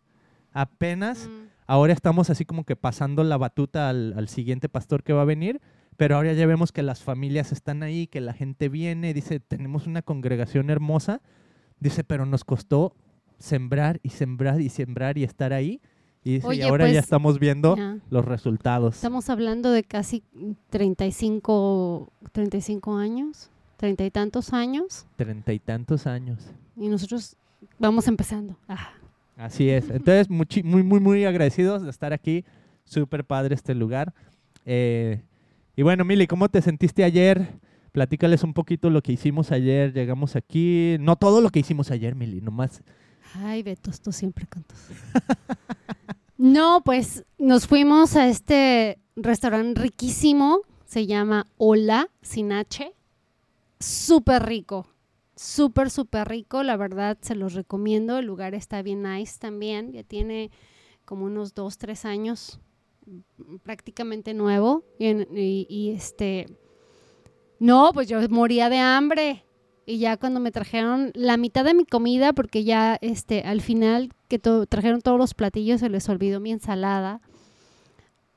Apenas 0.54 1.28
Mm. 1.28 1.58
Ahora 1.70 1.92
estamos 1.92 2.30
así 2.30 2.46
como 2.46 2.64
que 2.64 2.78
pasando 2.78 3.26
la 3.26 3.38
batuta 3.38 3.90
al, 3.90 4.14
al 4.16 4.30
siguiente 4.30 4.70
pastor 4.70 5.04
que 5.04 5.12
va 5.12 5.24
a 5.24 5.26
venir, 5.26 5.60
pero 5.98 6.16
ahora 6.16 6.34
ya 6.34 6.46
vemos 6.46 6.72
que 6.72 6.84
las 6.84 7.02
familias 7.04 7.52
están 7.52 7.84
ahí, 7.84 8.08
que 8.08 8.22
la 8.22 8.34
gente 8.34 8.70
viene, 8.70 9.14
dice, 9.14 9.40
tenemos 9.40 9.88
una 9.88 10.02
congregación 10.02 10.70
hermosa, 10.70 11.22
dice, 11.80 12.04
pero 12.04 12.26
nos 12.26 12.44
costó 12.44 12.94
sembrar 13.40 14.00
y 14.04 14.10
sembrar 14.10 14.62
y 14.62 14.70
sembrar 14.70 15.18
y 15.18 15.24
estar 15.24 15.54
ahí, 15.54 15.82
y 16.24 16.34
dice, 16.36 16.48
y 16.48 16.50
Oye, 16.50 16.64
ahora 16.64 16.86
ya 16.88 16.94
pues, 16.94 17.04
estamos 17.06 17.40
viendo 17.40 17.76
Ya. 17.78 17.98
los 18.10 18.26
resultados. 18.26 18.96
Estamos 18.96 19.30
hablando 19.30 19.72
de 19.72 19.84
casi 19.84 20.24
35, 20.70 22.12
35 22.32 22.96
años, 22.98 23.50
treinta 23.78 24.04
y 24.06 24.12
tantos 24.12 24.54
años, 24.54 25.06
Treinta 25.16 25.54
y 25.54 25.60
tantos 25.60 26.08
años. 26.08 26.40
y 26.76 26.88
nosotros 26.88 27.36
vamos 27.80 28.08
empezando. 28.08 28.58
Ah, 28.68 28.90
Así 29.38 29.70
es. 29.70 29.90
Entonces, 29.92 30.30
muy, 30.30 30.48
muy, 30.84 31.00
muy 31.00 31.26
agradecidos 31.26 31.84
de 31.84 31.90
estar 31.92 32.12
aquí. 32.12 32.44
Súper 32.86 33.24
padre 33.24 33.54
este 33.54 33.76
lugar. 33.76 34.14
Eh, 34.66 35.22
y 35.78 35.84
bueno, 35.84 36.04
Mili, 36.04 36.26
¿cómo 36.28 36.50
te 36.50 36.62
sentiste 36.62 37.04
ayer? 37.04 37.60
Platícales 37.92 38.44
un 38.44 38.54
poquito 38.54 38.90
lo 38.90 39.02
que 39.04 39.12
hicimos 39.12 39.52
ayer. 39.52 39.94
Llegamos 39.94 40.36
aquí. 40.36 40.98
No 41.00 41.16
todo 41.16 41.40
lo 41.40 41.52
que 41.52 41.60
hicimos 41.60 41.92
ayer, 41.92 42.16
Mili, 42.16 42.42
nomás. 42.42 42.82
Ay, 43.36 43.62
Beto, 43.62 43.92
tú 44.04 44.12
siempre 44.12 44.48
con. 44.48 44.66
No, 46.40 46.82
pues 46.84 47.26
nos 47.40 47.66
fuimos 47.66 48.16
a 48.16 48.28
este 48.28 49.00
restaurante 49.16 49.82
riquísimo, 49.82 50.62
se 50.86 51.08
llama 51.08 51.48
Hola, 51.58 52.10
sin 52.22 52.52
H. 52.52 52.94
Súper 53.80 54.46
rico, 54.46 54.88
súper, 55.36 55.90
súper 55.90 56.28
rico, 56.28 56.62
la 56.62 56.78
verdad 56.78 57.18
se 57.22 57.34
los 57.34 57.56
recomiendo. 57.56 58.20
El 58.20 58.28
lugar 58.28 58.54
está 58.54 58.84
bien 58.84 59.02
nice 59.02 59.40
también, 59.40 59.92
ya 59.94 60.04
tiene 60.04 60.52
como 61.06 61.26
unos 61.26 61.56
dos, 61.56 61.80
tres 61.80 62.06
años, 62.06 62.60
prácticamente 63.64 64.34
nuevo. 64.34 64.84
Y, 65.00 65.66
y 65.70 65.92
este, 65.92 66.48
no, 67.60 67.92
pues 67.94 68.08
yo 68.08 68.20
moría 68.30 68.70
de 68.70 68.78
hambre. 68.78 69.44
Y 69.86 70.00
ya 70.00 70.18
cuando 70.18 70.42
me 70.42 70.52
trajeron 70.52 71.12
la 71.14 71.38
mitad 71.38 71.64
de 71.64 71.74
mi 71.74 71.86
comida, 71.86 72.34
porque 72.34 72.66
ya 72.66 72.98
este, 73.02 73.42
al 73.42 73.62
final 73.62 74.10
que 74.28 74.38
trajeron 74.38 75.02
todos 75.02 75.18
los 75.18 75.34
platillos, 75.34 75.80
se 75.80 75.90
les 75.90 76.10
olvidó 76.10 76.42
mi 76.42 76.52
ensalada. 76.52 77.22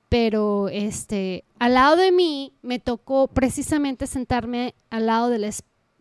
Pero 0.09 0.69
este, 0.69 1.45
al 1.59 1.75
lado 1.75 1.97
de 1.97 2.13
mí 2.13 2.53
me 2.63 2.79
tocó 2.79 3.27
precisamente 3.29 4.07
sentarme 4.07 4.75
al 4.91 5.07
lado 5.07 5.29
de 5.29 5.39
la, 5.39 5.51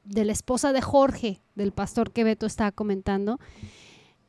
de 0.04 0.26
la 0.26 0.32
esposa 0.32 0.72
de 0.72 0.82
Jorge, 0.82 1.42
del 1.56 1.72
pastor 1.72 2.12
que 2.12 2.24
Beto 2.24 2.46
estaba 2.46 2.72
comentando. 2.72 3.40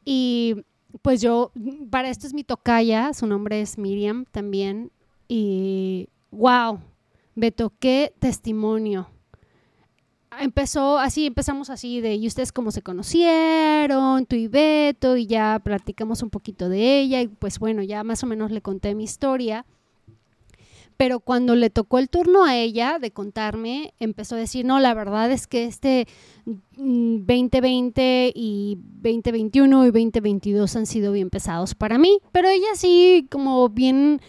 Y 0.05 0.65
pues 1.03 1.21
yo, 1.21 1.53
para 1.91 2.09
esto 2.11 2.27
es 2.27 2.35
mi 2.35 2.45
tocaya, 2.45 3.13
su 3.15 3.27
nombre 3.27 3.61
es 3.61 3.79
Miriam 3.79 4.25
también. 4.31 4.91
Y 5.29 6.09
wow, 6.31 6.81
Beto, 7.35 7.73
qué 7.79 8.13
testimonio 8.19 9.09
empezó 10.39 10.99
así, 10.99 11.27
empezamos 11.27 11.71
así 11.71 12.01
de, 12.01 12.15
¿y 12.15 12.27
ustedes 12.27 12.53
cómo 12.53 12.71
se 12.71 12.83
conocieron? 12.83 14.27
Tú 14.27 14.37
y 14.37 14.49
Beto, 14.49 15.17
y 15.17 15.27
ya 15.27 15.61
platicamos 15.63 16.23
un 16.23 16.31
poquito 16.31 16.69
de 16.69 17.01
ella, 17.01 17.21
y 17.21 17.29
pues 17.29 17.59
bueno, 17.59 17.83
ya 17.83 18.05
más 18.05 18.23
o 18.23 18.27
menos 18.27 18.51
le 18.51 18.63
conté 18.63 18.95
mi 18.95 19.05
historia. 19.05 19.67
Pero 21.01 21.21
cuando 21.21 21.55
le 21.55 21.71
tocó 21.71 21.99
el 21.99 22.11
turno 22.11 22.45
a 22.45 22.59
ella 22.59 22.99
de 22.99 23.11
contarme, 23.11 23.95
empezó 24.01 24.35
a 24.35 24.39
decir, 24.39 24.67
no, 24.67 24.81
la 24.81 24.93
verdad 24.93 25.33
es 25.33 25.47
que 25.47 25.65
este 25.65 26.07
2020 26.45 28.35
mm, 28.35 28.39
y 28.39 28.77
2021 29.01 29.87
y 29.87 29.91
2022 29.93 30.77
han 30.77 30.85
sido 30.85 31.13
bien 31.13 31.31
pesados 31.31 31.75
para 31.75 31.97
mí. 31.97 32.19
Pero 32.33 32.51
ella 32.51 32.75
sí, 32.75 33.27
como 33.31 33.71
bien 33.71 34.21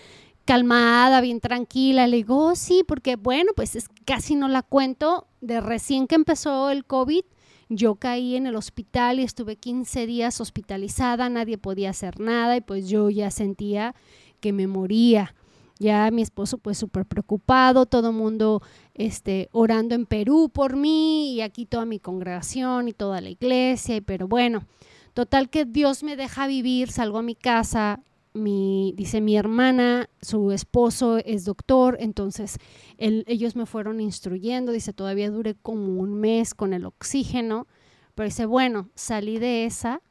calmada, 0.46 1.20
bien 1.20 1.42
tranquila. 1.42 2.08
Le 2.08 2.16
digo, 2.16 2.38
oh, 2.38 2.56
sí, 2.56 2.86
porque 2.88 3.18
bueno, 3.18 3.51
pues 3.54 3.75
es, 3.75 3.90
casi 4.06 4.36
no 4.36 4.48
la 4.48 4.62
cuento. 4.62 5.28
De 5.42 5.60
recién 5.60 6.08
que 6.08 6.16
empezó 6.16 6.70
el 6.70 6.86
COVID, 6.86 7.25
yo 7.68 7.96
caí 7.96 8.38
en 8.38 8.48
el 8.48 8.56
hospital 8.56 9.20
y 9.20 9.24
estuve 9.24 9.58
15 9.58 10.08
días 10.08 10.40
hospitalizada, 10.40 11.28
nadie 11.28 11.58
podía 11.58 11.90
hacer 11.90 12.22
nada 12.22 12.56
y 12.56 12.62
pues 12.62 12.88
yo 12.88 13.10
ya 13.10 13.30
sentía 13.30 13.94
que 14.40 14.54
me 14.54 14.68
moría. 14.68 15.36
Ya 15.82 16.12
mi 16.12 16.22
esposo 16.22 16.60
pues 16.60 16.78
súper 16.78 17.08
preocupado, 17.08 17.88
todo 17.88 18.12
mundo 18.12 18.62
este, 18.94 19.50
orando 19.52 19.96
en 19.96 20.06
Perú 20.06 20.52
por 20.54 20.76
mí 20.76 21.34
y 21.34 21.42
aquí 21.42 21.66
toda 21.66 21.86
mi 21.86 21.98
congregación 21.98 22.88
y 22.88 22.94
toda 22.94 23.20
la 23.20 23.32
iglesia, 23.32 24.00
pero 24.06 24.28
bueno, 24.28 24.68
total 25.16 25.50
que 25.50 25.66
Dios 25.66 26.04
me 26.04 26.16
deja 26.16 26.46
vivir, 26.46 26.92
salgo 26.92 27.18
a 27.18 27.24
mi 27.24 27.34
casa, 27.34 28.00
mi, 28.36 28.94
dice 28.96 29.22
mi 29.22 29.36
hermana, 29.36 30.08
su 30.22 30.52
esposo 30.52 31.18
es 31.18 31.46
doctor, 31.46 31.98
entonces 32.00 32.60
ellos 33.00 33.56
me 33.56 33.66
fueron 33.66 34.02
instruyendo, 34.02 34.74
dice, 34.74 34.94
todavía 34.94 35.32
dure 35.32 35.56
como 35.56 36.00
un 36.00 36.14
mes 36.14 36.54
con 36.54 36.74
el 36.74 36.86
oxígeno, 36.86 37.66
pero 38.14 38.26
dice, 38.26 38.46
bueno, 38.46 38.90
salí 38.94 39.40
de 39.40 39.66
esa 39.66 40.04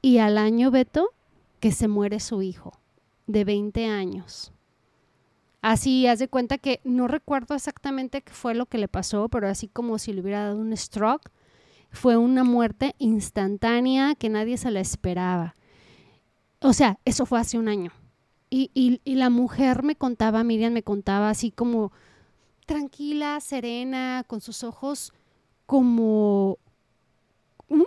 y 0.00 0.18
al 0.18 0.36
año, 0.36 0.72
Beto, 0.72 1.10
que 1.60 1.70
se 1.70 1.86
muere 1.86 2.18
su 2.18 2.42
hijo 2.42 2.72
de 3.28 3.44
20 3.44 3.86
años. 3.86 4.52
Así, 5.62 6.08
haz 6.08 6.18
de 6.18 6.26
cuenta 6.26 6.58
que 6.58 6.80
no 6.82 7.06
recuerdo 7.06 7.54
exactamente 7.54 8.20
qué 8.22 8.32
fue 8.32 8.54
lo 8.54 8.66
que 8.66 8.78
le 8.78 8.88
pasó, 8.88 9.28
pero 9.28 9.48
así 9.48 9.68
como 9.68 9.98
si 9.98 10.12
le 10.12 10.20
hubiera 10.20 10.42
dado 10.42 10.58
un 10.58 10.76
stroke, 10.76 11.30
fue 11.92 12.16
una 12.16 12.42
muerte 12.42 12.96
instantánea 12.98 14.16
que 14.16 14.28
nadie 14.28 14.56
se 14.58 14.72
la 14.72 14.80
esperaba. 14.80 15.54
O 16.60 16.72
sea, 16.72 16.98
eso 17.04 17.26
fue 17.26 17.38
hace 17.38 17.58
un 17.58 17.68
año. 17.68 17.92
Y, 18.50 18.70
y, 18.74 19.14
la 19.14 19.30
mujer 19.30 19.82
me 19.82 19.96
contaba, 19.96 20.44
Miriam 20.44 20.74
me 20.74 20.82
contaba 20.82 21.30
así 21.30 21.50
como 21.50 21.90
tranquila, 22.66 23.40
serena, 23.40 24.24
con 24.26 24.42
sus 24.42 24.62
ojos 24.62 25.14
como 25.64 26.58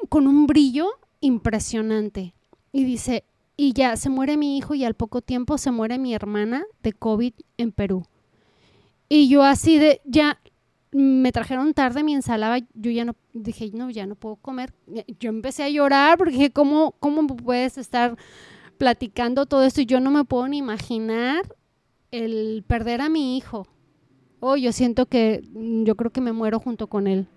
con 0.09 0.27
un 0.27 0.47
brillo 0.47 0.87
impresionante. 1.19 2.33
Y 2.71 2.83
dice, 2.83 3.25
y 3.57 3.73
ya 3.73 3.95
se 3.95 4.09
muere 4.09 4.37
mi 4.37 4.57
hijo 4.57 4.75
y 4.75 4.83
al 4.83 4.95
poco 4.95 5.21
tiempo 5.21 5.57
se 5.57 5.71
muere 5.71 5.97
mi 5.97 6.13
hermana 6.13 6.65
de 6.83 6.93
COVID 6.93 7.33
en 7.57 7.71
Perú. 7.71 8.05
Y 9.07 9.29
yo 9.29 9.43
así 9.43 9.77
de, 9.77 10.01
ya 10.05 10.39
me 10.91 11.31
trajeron 11.31 11.73
tarde 11.73 12.03
mi 12.03 12.13
ensalada, 12.13 12.59
yo 12.73 12.91
ya 12.91 13.05
no, 13.05 13.15
dije, 13.33 13.71
no, 13.73 13.89
ya 13.89 14.05
no 14.05 14.15
puedo 14.15 14.37
comer. 14.37 14.73
Yo 15.19 15.29
empecé 15.29 15.63
a 15.63 15.69
llorar 15.69 16.17
porque 16.17 16.33
dije, 16.33 16.51
¿cómo, 16.51 16.95
cómo 16.99 17.27
puedes 17.27 17.77
estar 17.77 18.17
platicando 18.77 19.45
todo 19.45 19.63
esto 19.63 19.81
y 19.81 19.85
yo 19.85 19.99
no 19.99 20.11
me 20.11 20.25
puedo 20.25 20.47
ni 20.47 20.57
imaginar 20.57 21.43
el 22.11 22.63
perder 22.67 23.01
a 23.01 23.09
mi 23.09 23.37
hijo. 23.37 23.67
Oh, 24.39 24.55
yo 24.55 24.71
siento 24.71 25.05
que 25.07 25.43
mm, 25.53 25.83
yo 25.83 25.95
creo 25.95 26.11
que 26.11 26.21
me 26.21 26.31
muero 26.31 26.59
junto 26.59 26.87
con 26.87 27.07
él. 27.07 27.27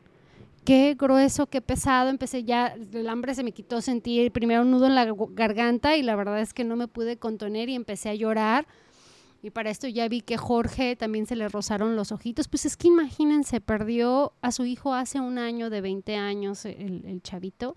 Qué 0.68 0.96
grueso, 0.98 1.46
qué 1.46 1.62
pesado. 1.62 2.10
Empecé 2.10 2.44
ya, 2.44 2.76
el 2.92 3.08
hambre 3.08 3.34
se 3.34 3.42
me 3.42 3.52
quitó, 3.52 3.80
sentí 3.80 4.28
primero 4.28 4.60
un 4.60 4.70
nudo 4.70 4.84
en 4.84 4.94
la 4.94 5.10
garganta 5.30 5.96
y 5.96 6.02
la 6.02 6.14
verdad 6.14 6.42
es 6.42 6.52
que 6.52 6.62
no 6.62 6.76
me 6.76 6.88
pude 6.88 7.16
contener 7.16 7.70
y 7.70 7.75
empecé 7.75 8.10
a 8.10 8.14
llorar. 8.14 8.66
Y 9.42 9.48
para 9.48 9.70
esto 9.70 9.88
ya 9.88 10.06
vi 10.08 10.20
que 10.20 10.37
Jorge 10.37 10.94
también 10.94 11.25
se 11.25 11.37
le 11.37 11.48
rozaron 11.48 11.96
los 11.96 12.12
ojitos. 12.12 12.48
Pues 12.48 12.66
es 12.66 12.76
que 12.76 12.88
imagínense, 12.88 13.62
perdió 13.62 14.34
a 14.42 14.52
su 14.52 14.66
hijo 14.66 14.92
hace 14.92 15.20
un 15.20 15.38
año 15.38 15.70
de 15.70 15.80
20 15.80 16.16
años, 16.16 16.66
el, 16.66 17.02
el 17.06 17.22
chavito. 17.22 17.75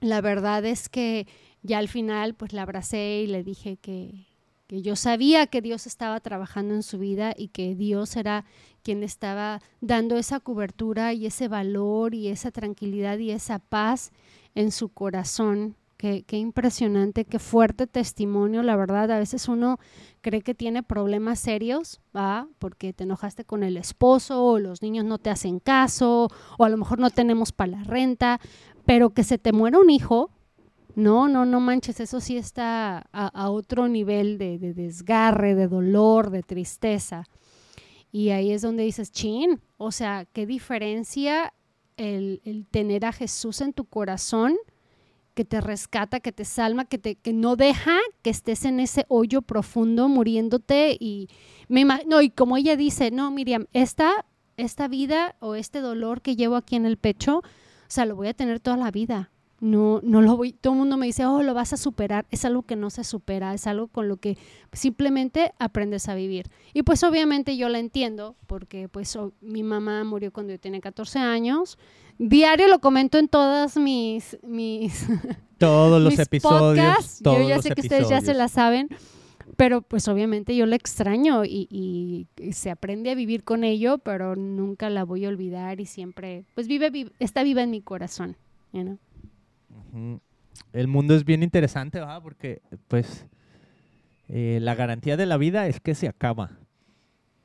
La 0.00 0.22
verdad 0.22 0.64
es 0.64 0.88
que 0.88 1.26
ya 1.60 1.76
al 1.76 1.88
final 1.88 2.32
pues 2.32 2.54
la 2.54 2.62
abracé 2.62 3.20
y 3.24 3.26
le 3.26 3.44
dije 3.44 3.76
que 3.76 4.24
yo 4.70 4.96
sabía 4.96 5.46
que 5.46 5.60
Dios 5.60 5.86
estaba 5.86 6.18
trabajando 6.20 6.74
en 6.74 6.82
su 6.82 6.98
vida 6.98 7.34
y 7.36 7.48
que 7.48 7.74
Dios 7.74 8.16
era 8.16 8.46
quien 8.84 9.02
estaba 9.02 9.60
dando 9.80 10.16
esa 10.16 10.38
cobertura 10.38 11.12
y 11.12 11.26
ese 11.26 11.48
valor 11.48 12.14
y 12.14 12.28
esa 12.28 12.52
tranquilidad 12.52 13.18
y 13.18 13.30
esa 13.32 13.58
paz 13.58 14.12
en 14.54 14.70
su 14.70 14.90
corazón. 14.90 15.74
Qué, 15.96 16.22
qué, 16.22 16.36
impresionante, 16.36 17.24
qué 17.24 17.38
fuerte 17.38 17.86
testimonio, 17.86 18.62
la 18.62 18.76
verdad. 18.76 19.10
A 19.10 19.18
veces 19.18 19.48
uno 19.48 19.78
cree 20.20 20.42
que 20.42 20.54
tiene 20.54 20.82
problemas 20.82 21.38
serios, 21.38 22.00
¿va? 22.14 22.46
Porque 22.58 22.92
te 22.92 23.04
enojaste 23.04 23.44
con 23.44 23.62
el 23.62 23.76
esposo, 23.76 24.44
o 24.44 24.58
los 24.58 24.82
niños 24.82 25.04
no 25.04 25.18
te 25.18 25.30
hacen 25.30 25.60
caso, 25.60 26.28
o 26.58 26.64
a 26.64 26.68
lo 26.68 26.76
mejor 26.76 26.98
no 26.98 27.10
tenemos 27.10 27.52
para 27.52 27.78
la 27.78 27.84
renta, 27.84 28.40
pero 28.84 29.10
que 29.10 29.24
se 29.24 29.38
te 29.38 29.52
muera 29.52 29.78
un 29.78 29.88
hijo, 29.88 30.30
no, 30.94 31.28
no, 31.28 31.44
no 31.44 31.60
manches, 31.60 31.98
eso 31.98 32.20
sí 32.20 32.36
está 32.36 33.06
a, 33.12 33.50
otro 33.50 33.88
nivel 33.88 34.38
de, 34.38 34.58
desgarre, 34.58 35.54
de 35.54 35.66
dolor, 35.66 36.30
de 36.30 36.42
tristeza. 36.42 37.24
Y 38.14 38.30
ahí 38.30 38.52
es 38.52 38.62
donde 38.62 38.84
dices, 38.84 39.10
chin, 39.10 39.60
o 39.76 39.90
sea, 39.90 40.24
qué 40.32 40.46
diferencia 40.46 41.52
el, 41.96 42.64
tener 42.70 43.06
a 43.06 43.12
Jesús 43.12 43.60
en 43.60 43.72
tu 43.72 43.86
corazón, 43.86 44.54
que 45.34 45.44
te 45.44 45.60
rescata, 45.60 46.20
que 46.20 46.30
te 46.30 46.44
salma, 46.44 46.84
que, 46.84 46.96
te, 46.96 47.16
que 47.16 47.32
no 47.32 47.56
deja 47.56 47.98
que 48.22 48.30
estés 48.30 48.66
en 48.66 48.78
ese 48.78 49.04
hoyo 49.08 49.42
profundo 49.42 50.08
muriéndote. 50.08 50.96
Y, 51.00 51.28
me 51.66 51.84
no, 51.84 52.22
y 52.22 52.30
como 52.30 52.56
ella 52.56 52.76
dice, 52.76 53.10
no, 53.10 53.32
Miriam, 53.32 53.66
esta, 53.72 54.24
esta 54.56 54.86
vida 54.86 55.34
o 55.40 55.56
este 55.56 55.80
dolor 55.80 56.22
que 56.22 56.36
llevo 56.36 56.54
aquí 56.54 56.76
en 56.76 56.86
el 56.86 56.98
pecho, 56.98 57.38
o 57.38 57.42
sea, 57.88 58.06
lo 58.06 58.14
voy 58.14 58.28
a 58.28 58.34
tener 58.34 58.60
toda 58.60 58.76
la 58.76 58.92
vida 58.92 59.32
no, 59.64 60.00
no 60.02 60.20
lo 60.20 60.36
voy, 60.36 60.52
todo 60.52 60.74
el 60.74 60.80
mundo 60.80 60.98
me 60.98 61.06
dice, 61.06 61.24
oh, 61.24 61.42
lo 61.42 61.54
vas 61.54 61.72
a 61.72 61.78
superar, 61.78 62.26
es 62.30 62.44
algo 62.44 62.64
que 62.64 62.76
no 62.76 62.90
se 62.90 63.02
supera, 63.02 63.54
es 63.54 63.66
algo 63.66 63.88
con 63.88 64.08
lo 64.08 64.18
que 64.18 64.36
simplemente 64.74 65.54
aprendes 65.58 66.06
a 66.10 66.14
vivir. 66.14 66.50
Y 66.74 66.82
pues 66.82 67.02
obviamente 67.02 67.56
yo 67.56 67.70
la 67.70 67.78
entiendo, 67.78 68.36
porque 68.46 68.90
pues 68.90 69.18
mi 69.40 69.62
mamá 69.62 70.04
murió 70.04 70.34
cuando 70.34 70.52
yo 70.52 70.60
tenía 70.60 70.82
14 70.82 71.18
años, 71.18 71.78
diario 72.18 72.68
lo 72.68 72.80
comento 72.80 73.16
en 73.16 73.26
todas 73.26 73.78
mis, 73.78 74.36
mis 74.42 75.06
todos 75.58 76.02
los 76.02 76.18
episodios. 76.18 77.20
yo 77.22 77.48
ya 77.48 77.62
sé 77.62 77.70
que 77.70 77.80
ustedes 77.80 78.10
ya 78.10 78.20
se 78.20 78.34
la 78.34 78.48
saben, 78.48 78.90
pero 79.56 79.80
pues 79.80 80.08
obviamente 80.08 80.54
yo 80.54 80.66
la 80.66 80.76
extraño 80.76 81.42
y, 81.46 82.26
se 82.52 82.70
aprende 82.70 83.10
a 83.10 83.14
vivir 83.14 83.44
con 83.44 83.64
ello, 83.64 83.96
pero 83.96 84.36
nunca 84.36 84.90
la 84.90 85.04
voy 85.04 85.24
a 85.24 85.28
olvidar 85.30 85.80
y 85.80 85.86
siempre, 85.86 86.44
pues 86.54 86.68
vive, 86.68 87.10
está 87.18 87.42
viva 87.42 87.62
en 87.62 87.70
mi 87.70 87.80
corazón. 87.80 88.36
You 88.74 88.98
el 90.72 90.88
mundo 90.88 91.14
es 91.14 91.24
bien 91.24 91.42
interesante, 91.42 92.00
¿verdad? 92.00 92.22
Porque, 92.22 92.62
pues, 92.88 93.26
eh, 94.28 94.58
la 94.60 94.74
garantía 94.74 95.16
de 95.16 95.26
la 95.26 95.36
vida 95.36 95.66
es 95.66 95.80
que 95.80 95.94
se 95.94 96.08
acaba. 96.08 96.58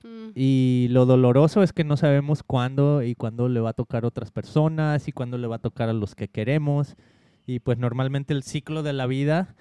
Mm. 0.03 0.29
Y 0.35 0.87
lo 0.91 1.05
doloroso 1.05 1.63
es 1.63 1.73
que 1.73 1.83
no 1.83 1.97
sabemos 1.97 2.43
cuándo 2.43 3.03
y 3.03 3.15
cuándo 3.15 3.49
le 3.49 3.59
va 3.59 3.71
a 3.71 3.73
tocar 3.73 4.03
a 4.03 4.07
otras 4.07 4.31
personas 4.31 5.07
y 5.07 5.11
cuándo 5.11 5.37
le 5.37 5.47
va 5.47 5.57
a 5.57 5.59
tocar 5.59 5.89
a 5.89 5.93
los 5.93 6.15
que 6.15 6.27
queremos. 6.27 6.95
Y 7.45 7.59
pues 7.59 7.77
normalmente 7.77 8.33
el 8.33 8.43
ciclo 8.43 8.83
de 8.83 8.93
la 8.93 9.07
vida 9.07 9.55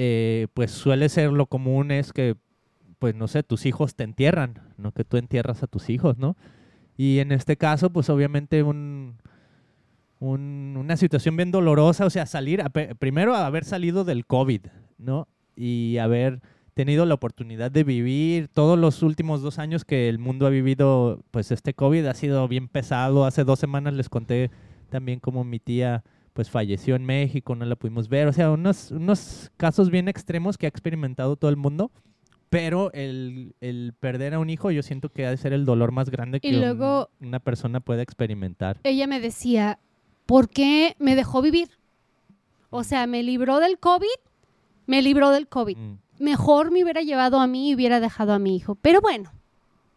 eh, 0.00 0.46
pues 0.54 0.70
suele 0.70 1.08
ser 1.08 1.32
lo 1.32 1.46
común 1.46 1.90
es 1.90 2.12
que, 2.12 2.36
pues 3.00 3.16
no 3.16 3.26
sé, 3.26 3.42
tus 3.42 3.66
hijos 3.66 3.96
te 3.96 4.04
entierran, 4.04 4.60
no 4.76 4.92
que 4.92 5.02
tú 5.02 5.16
entierras 5.16 5.64
a 5.64 5.66
tus 5.66 5.90
hijos, 5.90 6.18
¿no? 6.18 6.36
Y 6.96 7.18
en 7.18 7.32
este 7.32 7.56
caso, 7.56 7.90
pues 7.90 8.08
obviamente 8.08 8.62
un, 8.62 9.16
un- 10.20 10.76
una 10.78 10.96
situación 10.96 11.36
bien 11.36 11.50
dolorosa, 11.50 12.06
o 12.06 12.10
sea, 12.10 12.26
salir, 12.26 12.60
a 12.62 12.70
primero 12.70 13.34
haber 13.34 13.64
salido 13.64 14.04
del 14.04 14.26
COVID, 14.26 14.62
¿no? 14.98 15.28
Y 15.56 15.98
haber 15.98 16.40
tenido 16.74 17.06
la 17.06 17.14
oportunidad 17.14 17.70
de 17.72 17.82
vivir 17.84 18.48
todos 18.48 18.78
los 18.78 19.02
últimos 19.02 19.42
dos 19.42 19.58
años 19.58 19.84
que 19.84 20.08
el 20.08 20.18
mundo 20.18 20.46
ha 20.46 20.50
vivido, 20.50 21.24
pues 21.32 21.50
este 21.50 21.74
COVID 21.74 22.06
ha 22.06 22.14
sido 22.14 22.46
bien 22.46 22.68
pesado. 22.68 23.24
Hace 23.24 23.42
dos 23.44 23.58
semanas 23.58 23.94
les 23.94 24.08
conté 24.08 24.50
también 24.88 25.18
cómo 25.18 25.42
mi 25.44 25.58
tía 25.58 26.04
pues 26.34 26.50
falleció 26.50 26.94
en 26.94 27.04
México, 27.04 27.56
no 27.56 27.64
la 27.64 27.74
pudimos 27.74 28.08
ver. 28.08 28.28
O 28.28 28.32
sea, 28.32 28.52
unos, 28.52 28.92
unos 28.92 29.50
casos 29.56 29.90
bien 29.90 30.06
extremos 30.06 30.56
que 30.56 30.66
ha 30.66 30.68
experimentado 30.68 31.34
todo 31.34 31.50
el 31.50 31.56
mundo. 31.56 31.90
Pero 32.48 32.90
el, 32.94 33.56
el 33.60 33.92
perder 33.98 34.32
a 34.34 34.38
un 34.38 34.48
hijo 34.48 34.70
yo 34.70 34.82
siento 34.82 35.10
que 35.10 35.26
ha 35.26 35.30
de 35.30 35.36
ser 35.36 35.52
el 35.52 35.64
dolor 35.66 35.90
más 35.92 36.08
grande 36.10 36.38
que 36.40 36.48
un- 36.54 36.60
luego- 36.60 37.10
una 37.20 37.40
persona 37.40 37.80
puede 37.80 38.02
experimentar. 38.02 38.78
ella 38.84 39.06
me 39.08 39.20
decía, 39.20 39.80
¿por 40.28 40.50
qué 40.50 40.94
me 40.98 41.16
dejó 41.16 41.40
vivir? 41.40 41.70
O 42.68 42.84
sea, 42.84 43.06
me 43.06 43.22
libró 43.22 43.60
del 43.60 43.78
COVID, 43.78 44.06
me 44.86 45.00
libró 45.00 45.30
del 45.30 45.48
COVID. 45.48 45.78
Mm. 45.78 45.98
Mejor 46.18 46.70
me 46.70 46.82
hubiera 46.82 47.00
llevado 47.00 47.40
a 47.40 47.46
mí 47.46 47.70
y 47.70 47.74
hubiera 47.74 47.98
dejado 47.98 48.34
a 48.34 48.38
mi 48.38 48.54
hijo. 48.54 48.74
Pero 48.74 49.00
bueno, 49.00 49.32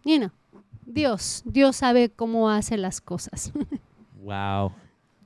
you 0.06 0.18
know, 0.18 0.32
Dios, 0.86 1.44
Dios 1.44 1.76
sabe 1.76 2.10
cómo 2.10 2.50
hace 2.50 2.78
las 2.78 3.02
cosas. 3.02 3.52
Wow. 4.24 4.72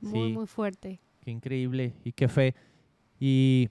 muy, 0.00 0.28
Sí, 0.28 0.32
muy 0.32 0.46
fuerte. 0.46 1.00
qué 1.20 1.30
increíble 1.30 1.92
y 2.02 2.12
qué 2.12 2.28
fe. 2.28 2.54
Y 3.20 3.68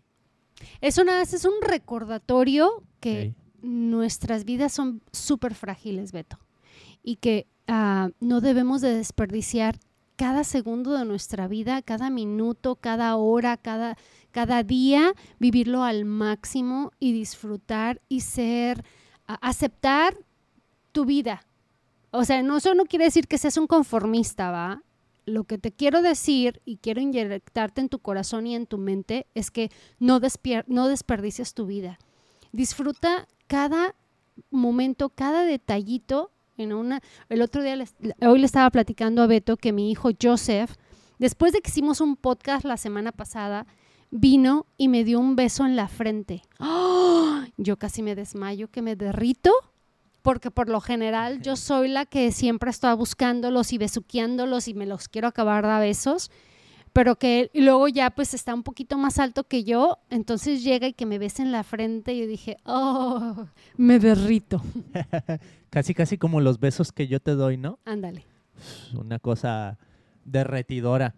Eso 0.82 1.04
nada 1.04 1.22
más 1.22 1.34
es 1.34 1.46
un 1.46 1.56
recordatorio 1.64 2.84
que 3.00 3.34
nuestras 3.64 4.46
vidas 4.46 4.72
son 4.72 5.02
súper 5.12 5.56
frágiles, 5.56 6.12
Beto. 6.12 6.38
Y 7.02 7.16
que 7.16 7.48
ah, 7.68 8.12
no 8.20 8.40
debemos 8.40 8.82
de 8.82 8.96
desperdiciar 8.96 9.80
cada 10.16 10.44
segundo 10.44 10.98
de 10.98 11.06
nuestra 11.06 11.48
vida, 11.48 11.82
cada 11.82 12.10
minuto, 12.10 12.76
cada 12.76 13.16
hora, 13.16 13.58
cada, 13.58 13.98
cada 14.32 14.64
día, 14.64 15.14
vivirlo 15.40 15.84
al 15.84 16.06
máximo 16.06 16.92
y 17.00 17.12
disfrutar 17.14 18.02
y 18.10 18.22
ser, 18.22 18.84
aceptar 19.26 20.18
tu 20.92 21.06
vida. 21.06 21.46
O 22.12 22.24
sea, 22.24 22.42
no, 22.44 22.58
eso 22.58 22.74
no 22.76 22.86
quiere 22.86 23.06
decir 23.06 23.28
que 23.28 23.38
seas 23.38 23.58
un 23.58 23.68
conformista, 23.68 24.52
¿va? 24.52 24.82
Lo 25.26 25.44
que 25.44 25.58
te 25.58 25.72
quiero 25.72 26.02
decir 26.02 26.62
y 26.64 26.78
quiero 26.78 27.02
inyectarte 27.02 27.82
en 27.82 27.90
tu 27.90 28.00
corazón 28.00 28.48
y 28.48 28.56
en 28.56 28.68
tu 28.68 28.78
mente 28.78 29.28
es 29.34 29.52
que 29.52 29.72
no, 30.00 30.20
no 30.68 30.88
desperdicies 30.88 31.54
tu 31.54 31.66
vida. 31.66 32.00
Disfruta 32.52 33.28
cada 33.48 33.96
momento, 34.50 35.10
cada 35.10 35.44
detallito. 35.44 36.32
Una, 36.58 37.02
el 37.30 37.42
otro 37.42 37.62
día, 37.64 37.76
les- 37.76 37.96
hoy 38.22 38.40
le 38.40 38.46
estaba 38.46 38.70
platicando 38.70 39.22
a 39.22 39.28
Beto 39.28 39.58
que 39.58 39.74
mi 39.74 39.92
hijo 39.92 40.10
Joseph, 40.22 40.72
después 41.20 41.52
de 41.54 41.62
que 41.62 41.70
hicimos 41.70 42.00
un 42.02 42.16
podcast 42.16 42.64
la 42.66 42.78
semana 42.78 43.12
pasada, 43.12 43.66
vino 44.12 44.66
y 44.78 44.88
me 44.88 45.04
dio 45.04 45.20
un 45.20 45.36
beso 45.36 45.66
en 45.66 45.76
la 45.76 45.88
frente. 45.88 46.44
¡Ah! 46.60 47.46
Yo 47.58 47.78
casi 47.78 48.02
me 48.02 48.16
desmayo, 48.16 48.70
que 48.70 48.82
me 48.82 48.96
derrito, 48.96 49.52
porque 50.22 50.50
por 50.50 50.70
lo 50.70 50.80
general 50.82 51.42
yo 51.42 51.56
soy 51.56 51.90
la 51.90 52.06
que 52.06 52.32
siempre 52.32 52.70
está 52.70 52.94
buscándolos 52.94 53.74
y 53.74 53.78
besuqueándolos 53.78 54.68
y 54.68 54.74
me 54.74 54.86
los 54.86 55.10
quiero 55.10 55.28
acabar 55.28 55.66
a 55.66 55.80
besos 55.80 56.32
pero 56.96 57.18
que 57.18 57.42
él- 57.42 57.52
y 57.54 57.60
luego 57.60 57.90
ya 57.90 58.10
pues 58.12 58.34
está 58.34 58.54
un 58.54 58.64
poquito 58.64 58.98
más 58.98 59.20
alto 59.20 59.44
que 59.44 59.66
yo, 59.66 59.98
entonces 60.10 60.64
llega 60.64 60.88
y 60.88 60.94
que 60.94 61.06
me 61.06 61.18
besa 61.20 61.44
en 61.44 61.52
la 61.52 61.64
frente 61.64 62.14
y 62.14 62.22
yo 62.22 62.26
dije, 62.28 62.56
oh, 62.64 63.48
me 63.76 64.00
derrito. 64.00 64.62
casi 65.70 65.94
casi 65.94 66.18
como 66.18 66.40
los 66.40 66.58
besos 66.62 66.94
que 66.94 67.08
yo 67.08 67.20
te 67.20 67.32
doy, 67.32 67.58
¿no? 67.58 67.80
Ándale. 67.84 68.24
una 68.98 69.20
cosa 69.20 69.78
derretidora. 70.24 71.16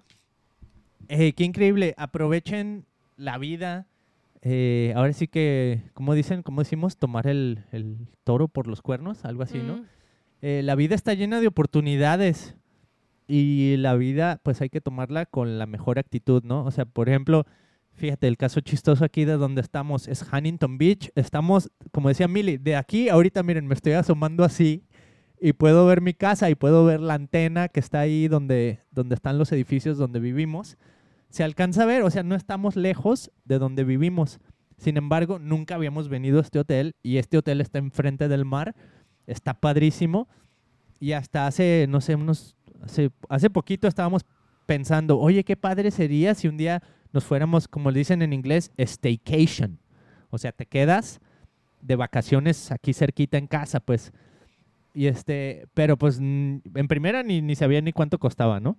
Eh, 1.10 1.34
qué 1.34 1.44
increíble. 1.44 1.94
Aprovechen 1.98 2.86
la 3.16 3.38
vida. 3.38 3.86
Eh, 4.42 4.94
ahora 4.96 5.13
sí 5.13 5.28
que, 5.28 5.84
como 5.94 6.16
dicen, 6.16 6.42
como 6.42 6.62
decimos, 6.62 6.98
tomar 6.98 7.28
el, 7.28 7.63
el 7.72 7.98
toro 8.24 8.48
por 8.48 8.66
los 8.68 8.82
cuernos, 8.82 9.26
algo 9.26 9.44
así, 9.44 9.60
¿no? 9.60 9.78
Mm, 9.78 9.86
Eh, 10.42 10.62
la 10.63 10.74
vida 10.76 10.96
está 10.96 11.13
llena 11.13 11.40
de 11.40 11.48
oportunidades 11.48 12.56
y 13.28 13.76
la 13.78 13.96
vida, 13.96 14.40
pues 14.44 14.62
hay 14.62 14.70
que 14.70 14.82
tomarla 14.82 15.26
con 15.26 15.60
la 15.60 15.66
mejor 15.66 16.00
actitud, 16.00 16.44
¿no? 16.44 16.63
O 16.63 16.72
sea, 16.72 16.86
por 16.86 17.10
ejemplo, 17.10 17.46
fíjate, 17.94 18.28
el 18.28 18.38
caso 18.38 18.62
chistoso 18.62 19.04
aquí 19.04 19.26
de 19.26 19.34
donde 19.34 19.62
estamos 19.62 20.08
es 20.08 20.26
Huntington 20.32 20.78
Beach. 20.78 21.12
Estamos, 21.16 21.70
como 21.92 22.10
decía 22.10 22.28
Millie, 22.28 22.58
de 22.58 22.76
aquí, 22.76 23.10
ahorita 23.10 23.44
miren, 23.44 23.68
me 23.68 23.74
estoy 23.74 23.94
asomando 23.94 24.44
así 24.44 24.86
y 25.40 25.54
puedo 25.54 25.86
ver 25.86 26.02
mi 26.02 26.13
casa 26.13 26.50
y 26.50 26.56
puedo 26.56 26.86
ver 26.86 27.00
la 27.00 27.16
antena 27.16 27.68
que 27.68 27.80
está 27.80 28.00
ahí 28.00 28.28
donde, 28.28 28.80
donde 28.92 29.16
están 29.16 29.38
los 29.38 29.52
edificios 29.52 29.98
donde 29.98 30.20
vivimos. 30.20 30.78
Se 31.30 31.44
alcanza 31.44 31.84
a 31.84 31.86
ver, 31.86 32.04
o 32.04 32.10
sea, 32.10 32.24
no 32.24 32.36
estamos 32.36 32.76
lejos 32.76 33.32
de 33.44 33.60
donde 33.60 33.84
vivimos. 33.84 34.40
Sin 34.78 34.96
embargo, 34.98 35.40
nunca 35.40 35.76
habíamos 35.76 36.08
venido 36.08 36.38
a 36.38 36.42
este 36.42 36.60
hotel 36.60 36.96
y 37.04 37.18
este 37.18 37.38
hotel 37.38 37.62
está 37.62 37.80
enfrente 37.80 38.28
del 38.28 38.46
mar, 38.46 38.76
está 39.26 39.60
padrísimo 39.60 40.28
y 41.00 41.12
hasta 41.12 41.48
hace, 41.48 41.86
no 41.90 42.00
sé, 42.02 42.16
unos, 42.16 42.57
hace, 42.84 43.12
hace 43.30 43.50
poquito 43.50 43.88
estábamos 43.88 44.26
pensando, 44.66 45.18
oye, 45.20 45.44
qué 45.44 45.56
padre 45.56 45.92
sería 45.92 46.36
si 46.36 46.48
un 46.48 46.58
día 46.58 46.84
nos 47.13 47.24
fuéramos, 47.24 47.68
como 47.68 47.92
le 47.92 48.00
dicen 48.00 48.22
en 48.22 48.34
inglés, 48.34 48.72
staycation. 48.78 49.80
O 50.30 50.38
sea, 50.38 50.52
te 50.52 50.66
quedas 50.66 51.22
de 51.82 51.96
vacaciones 51.96 52.72
aquí 52.72 52.94
cerquita 52.94 53.38
en 53.38 53.48
casa, 53.48 53.80
pues. 53.80 54.12
Y 54.94 55.08
este, 55.08 55.68
pero 55.74 55.98
pues 55.98 56.18
en 56.18 56.62
primera 56.88 57.24
ni, 57.24 57.42
ni 57.42 57.56
sabía 57.56 57.82
ni 57.82 57.94
cuánto 57.94 58.18
costaba, 58.18 58.60
¿no? 58.60 58.78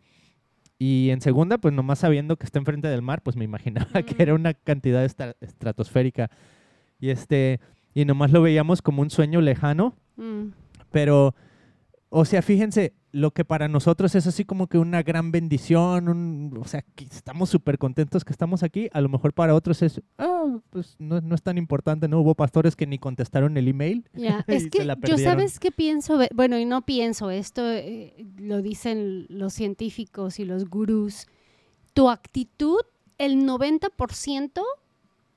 Y 0.79 1.11
en 1.11 1.21
segunda, 1.21 1.59
pues 1.59 1.75
nomás 1.75 1.99
sabiendo 2.01 2.37
que 2.37 2.47
está 2.47 2.59
enfrente 2.59 2.87
del 2.89 3.03
mar, 3.03 3.23
pues 3.23 3.37
me 3.37 3.45
imaginaba 3.45 4.03
que 4.07 4.23
era 4.23 4.35
una 4.35 4.55
cantidad 4.55 5.05
estra- 5.05 5.37
estratosférica. 5.41 6.31
Y 7.01 7.11
este, 7.11 7.61
y 7.95 8.05
nomás 8.05 8.31
lo 8.31 8.43
veíamos 8.43 8.83
como 8.83 9.03
un 9.03 9.11
sueño 9.11 9.41
lejano, 9.41 9.95
mm. 10.17 10.49
pero, 10.91 11.35
o 12.11 12.25
sea, 12.25 12.43
fíjense, 12.43 12.95
lo 13.11 13.31
que 13.31 13.45
para 13.45 13.69
nosotros 13.69 14.15
es 14.15 14.27
así 14.27 14.45
como 14.45 14.67
que 14.67 14.77
una 14.77 15.03
gran 15.03 15.31
bendición, 15.33 16.09
un- 16.09 16.59
o 16.61 16.65
sea, 16.67 16.83
que 16.95 17.05
estamos 17.05 17.49
súper 17.49 17.79
contentos 17.79 18.23
que 18.25 18.33
estamos 18.33 18.63
aquí, 18.63 18.89
a 18.93 19.01
lo 19.01 19.09
mejor 19.09 19.33
para 19.33 19.55
otros 19.55 19.81
es, 19.83 20.03
ah, 20.19 20.59
pues 20.71 20.95
no, 20.99 21.21
no 21.23 21.35
es 21.35 21.43
tan 21.43 21.57
importante, 21.57 22.07
¿no? 22.07 22.21
Hubo 22.21 22.35
pastores 22.35 22.77
que 22.77 22.87
ni 22.87 22.99
contestaron 22.99 23.57
el 23.57 23.67
email. 23.69 24.05
Ya, 24.13 24.45
Y 24.49 24.53
es 24.55 24.69
que 24.69 24.85
la 24.85 24.95
yo 24.95 25.17
sabes 25.25 25.59
qué 25.59 25.73
pienso, 25.73 26.19
bueno, 26.35 26.59
y 26.59 26.67
no 26.67 26.83
pienso, 26.83 27.31
esto 27.31 27.63
eh, 27.71 28.27
lo 28.37 28.61
dicen 28.61 29.25
los 29.31 29.55
científicos 29.55 30.39
y 30.39 30.45
los 30.45 30.67
gurús, 30.69 31.27
tu 31.95 32.11
actitud, 32.11 32.81
el 33.17 33.39
90%, 33.47 34.63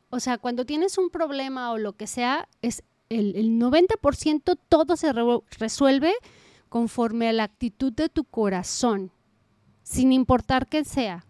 o 0.10 0.20
sea, 0.20 0.38
cuando 0.38 0.66
tienes 0.66 0.98
un 0.98 1.10
problema 1.10 1.72
o 1.72 1.78
lo 1.78 1.94
que 1.94 2.06
sea, 2.06 2.48
es 2.62 2.84
el, 3.10 3.36
el 3.36 3.58
90% 3.60 4.58
todo 4.70 4.96
se 4.98 5.12
re- 5.14 5.24
resuelve 5.58 6.12
conforme 6.72 7.28
a 7.28 7.34
la 7.34 7.44
actitud 7.44 7.92
de 7.92 8.08
tu 8.08 8.24
corazón, 8.24 9.12
sin 9.84 10.14
importar 10.14 10.70
qué 10.70 10.86
sea. 10.86 11.26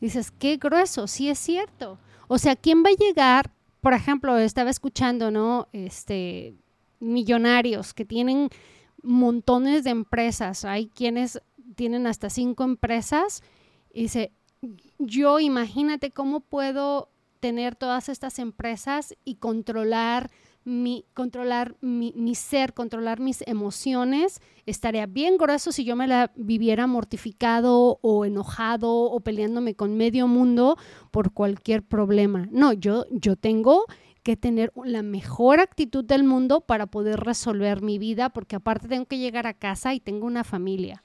Dices, 0.00 0.30
qué 0.30 0.56
grueso, 0.56 1.06
sí 1.06 1.28
es 1.28 1.38
cierto. 1.38 1.98
O 2.28 2.38
sea, 2.38 2.56
¿quién 2.56 2.82
va 2.82 2.88
a 2.88 2.94
llegar? 2.94 3.52
Por 3.82 3.92
ejemplo, 3.92 4.38
estaba 4.38 4.70
escuchando, 4.70 5.30
¿no? 5.30 5.68
Este, 5.74 6.54
millonarios 6.98 7.92
que 7.92 8.06
tienen 8.06 8.48
montones 9.02 9.84
de 9.84 9.90
empresas. 9.90 10.64
Hay 10.64 10.86
quienes 10.86 11.42
tienen 11.76 12.06
hasta 12.06 12.30
cinco 12.30 12.64
empresas. 12.64 13.42
Y 13.92 14.04
dice, 14.04 14.32
yo 14.98 15.40
imagínate 15.40 16.10
cómo 16.10 16.40
puedo 16.40 17.10
tener 17.38 17.76
todas 17.76 18.08
estas 18.08 18.38
empresas 18.38 19.14
y 19.26 19.34
controlar 19.34 20.30
mi, 20.70 21.04
controlar 21.14 21.74
mi, 21.80 22.34
ser, 22.36 22.72
controlar 22.74 23.18
mis 23.18 23.42
emociones. 23.46 24.40
Estaría 24.66 25.06
bien 25.06 25.36
grueso 25.36 25.72
si 25.72 25.84
yo 25.84 25.96
me 25.96 26.06
la 26.06 26.30
viviera 26.36 26.86
mortificado 26.86 27.98
o 28.02 28.24
enojado 28.24 28.92
o 28.92 29.20
peleándome 29.20 29.74
con 29.74 29.96
medio 29.96 30.28
mundo 30.28 30.78
por 31.10 31.32
cualquier 31.32 31.82
problema. 31.82 32.48
No, 32.52 32.72
yo, 32.72 33.04
yo 33.10 33.34
tengo 33.34 33.86
que 34.22 34.36
tener 34.36 34.72
la 34.84 35.02
mejor 35.02 35.58
actitud 35.58 36.04
del 36.04 36.22
mundo 36.22 36.60
para 36.60 36.86
poder 36.86 37.18
resolver 37.18 37.82
mi 37.82 37.98
vida, 37.98 38.30
porque 38.30 38.56
aparte 38.56 38.86
tengo 38.86 39.06
que 39.06 39.18
llegar 39.18 39.48
a 39.48 39.54
casa 39.54 39.92
y 39.92 40.00
tengo 40.00 40.26
una 40.26 40.44
familia. 40.44 41.02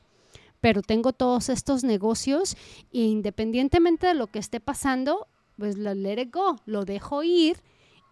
Pero 0.61 0.83
tengo 0.83 1.11
todos 1.11 1.49
estos 1.49 1.83
negocios 1.83 2.55
e 2.93 2.99
independientemente 2.99 4.05
de 4.05 4.13
lo 4.13 4.27
que 4.27 4.39
esté 4.39 4.59
pasando, 4.59 5.27
pues 5.57 5.77
lo 5.77 5.95
let 5.95 6.29
lo 6.65 6.85
dejo 6.85 7.23
ir 7.23 7.57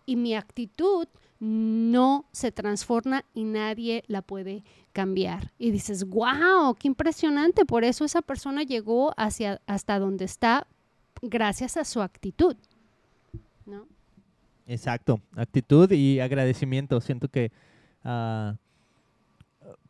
y 0.05 0.15
mi 0.15 0.35
actitud 0.35 1.07
no 1.43 2.25
se 2.31 2.53
transforma 2.53 3.25
y 3.33 3.43
nadie 3.43 4.05
la 4.07 4.21
puede 4.21 4.63
cambiar. 4.93 5.51
Y 5.57 5.71
dices, 5.71 6.07
wow, 6.07 6.73
qué 6.79 6.87
impresionante, 6.87 7.65
por 7.65 7.83
eso 7.83 8.05
esa 8.05 8.21
persona 8.21 8.63
llegó 8.63 9.13
hacia, 9.17 9.59
hasta 9.67 9.99
donde 9.99 10.23
está 10.23 10.67
gracias 11.21 11.75
a 11.75 11.83
su 11.83 12.01
actitud. 12.01 12.55
¿no? 13.65 13.87
Exacto, 14.67 15.19
actitud 15.35 15.91
y 15.91 16.21
agradecimiento. 16.21 17.01
Siento 17.01 17.27
que, 17.27 17.51
ah, 18.05 18.55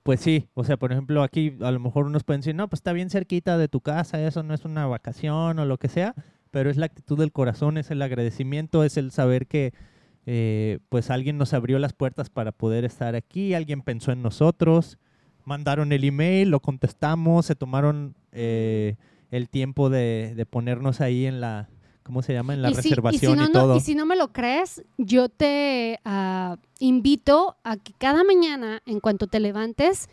pues 0.02 0.22
sí, 0.22 0.50
o 0.56 0.64
sea, 0.64 0.78
por 0.78 0.92
ejemplo, 0.92 1.22
aquí 1.22 1.56
a 1.62 1.70
lo 1.70 1.80
mejor 1.80 2.08
unos 2.08 2.24
pueden 2.24 2.42
decir, 2.42 2.56
no, 2.56 2.68
pues 2.68 2.80
está 2.80 2.94
bien 2.94 3.12
cerquita 3.12 3.60
de 3.60 3.68
tu 3.68 3.80
casa, 3.80 4.20
eso 4.26 4.42
no 4.42 4.56
es 4.56 4.66
una 4.66 4.88
vacación 4.88 5.60
o 5.60 5.66
lo 5.66 5.78
que 5.78 5.88
sea, 5.88 6.16
pero 6.50 6.72
es 6.72 6.78
la 6.78 6.88
actitud 6.88 7.20
del 7.20 7.32
corazón, 7.32 7.78
es 7.78 7.92
el 7.92 8.02
agradecimiento, 8.02 8.84
es 8.84 8.98
el 8.98 9.12
saber 9.12 9.46
que 9.46 9.72
eh, 10.26 10.80
pues 10.90 11.10
alguien 11.10 11.38
nos 11.38 11.54
abrió 11.54 11.80
las 11.80 11.94
puertas 11.94 12.30
para 12.30 12.52
poder 12.52 12.86
estar 12.86 13.16
aquí, 13.16 13.54
alguien 13.54 13.82
pensó 13.82 14.12
en 14.12 14.22
nosotros, 14.22 14.98
mandaron 15.46 15.92
el 15.92 16.04
email, 16.04 16.50
lo 16.50 16.60
contestamos, 16.62 17.46
se 17.46 17.56
tomaron 17.56 18.16
eh, 18.32 18.96
el 19.32 19.50
tiempo 19.50 19.90
de, 19.90 20.34
de 20.36 20.46
ponernos 20.46 21.02
ahí 21.02 21.26
en 21.26 21.42
la, 21.42 21.68
¿cómo 22.04 22.22
se 22.22 22.34
llama? 22.34 22.54
En 22.54 22.62
la 22.62 22.70
Y 22.70 22.76
si- 22.76 22.82
reservación 22.90 23.40
y, 23.40 23.44
y, 23.44 23.46
si 23.48 23.52
no, 23.52 23.60
todo. 23.60 23.76
y 23.78 23.80
si 23.82 23.96
no 23.96 24.06
me 24.06 24.16
lo 24.16 24.32
crees, 24.32 24.84
yo 24.98 25.28
te 25.30 26.00
ah, 26.06 26.58
invito 26.80 27.58
a 27.64 27.76
que 27.78 27.92
cada 27.98 28.24
mañana, 28.24 28.82
en 28.86 29.00
cuanto 29.02 29.28
te 29.28 29.40
levantes, 29.42 30.08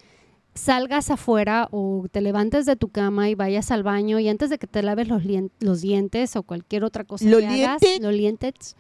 salgas 0.55 1.11
afuera 1.11 1.69
o 1.71 2.07
te 2.11 2.21
levantes 2.21 2.67
de 2.67 2.75
tu 2.75 2.89
cama 2.89 3.29
y 3.31 3.37
vayas 3.37 3.71
al 3.71 3.85
baño 3.85 4.19
y 4.19 4.29
antes 4.29 4.51
de 4.51 4.59
que 4.59 4.67
te 4.67 4.83
laves 4.83 5.07
los, 5.07 5.23
lien- 5.25 5.53
los 5.61 5.81
dientes 5.81 6.35
o 6.35 6.43
cualquier 6.43 6.83
otra 6.83 7.05
cosa 7.05 7.25
Los 7.27 7.41
que 7.41 7.47
hagas, 7.47 7.81
los 8.01 8.13
dientes, 8.13 8.75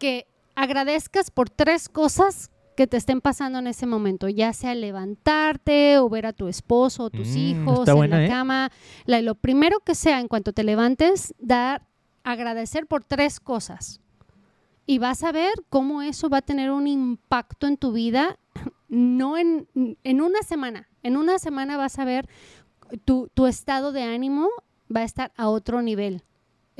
que 0.00 0.26
agradezcas 0.62 1.30
por 1.30 1.48
tres 1.50 1.88
cosas 1.88 2.50
que 2.76 2.86
te 2.86 2.96
estén 2.96 3.20
pasando 3.20 3.58
en 3.58 3.66
ese 3.66 3.86
momento, 3.86 4.28
ya 4.28 4.52
sea 4.52 4.74
levantarte 4.74 5.98
o 5.98 6.08
ver 6.08 6.26
a 6.26 6.32
tu 6.32 6.48
esposo 6.48 7.04
o 7.04 7.10
tus 7.10 7.36
Mm, 7.36 7.38
hijos 7.38 7.88
en 7.88 7.94
buena, 7.96 8.18
la 8.18 8.24
¿eh? 8.24 8.28
cama, 8.28 8.70
la- 9.06 9.20
lo 9.20 9.34
primero 9.34 9.80
que 9.80 9.94
sea 9.94 10.20
en 10.20 10.28
cuanto 10.28 10.52
te 10.52 10.64
levantes, 10.64 11.34
dar 11.38 11.86
agradecer 12.24 12.86
por 12.86 13.04
tres 13.04 13.40
cosas. 13.40 14.00
Y 14.86 14.98
vas 14.98 15.22
a 15.22 15.32
ver 15.32 15.52
cómo 15.68 16.02
eso 16.02 16.28
va 16.28 16.38
a 16.38 16.42
tener 16.42 16.70
un 16.70 16.86
impacto 16.86 17.66
en 17.66 17.76
tu 17.76 17.92
vida, 17.92 18.38
no 18.88 19.36
en, 19.38 19.68
en 20.04 20.20
una 20.20 20.42
semana. 20.42 20.88
En 21.02 21.16
una 21.16 21.38
semana 21.38 21.76
vas 21.76 21.98
a 21.98 22.04
ver 22.04 22.28
tu, 23.04 23.28
tu 23.34 23.46
estado 23.46 23.92
de 23.92 24.02
ánimo 24.02 24.48
va 24.94 25.00
a 25.00 25.04
estar 25.04 25.32
a 25.36 25.48
otro 25.48 25.80
nivel. 25.82 26.24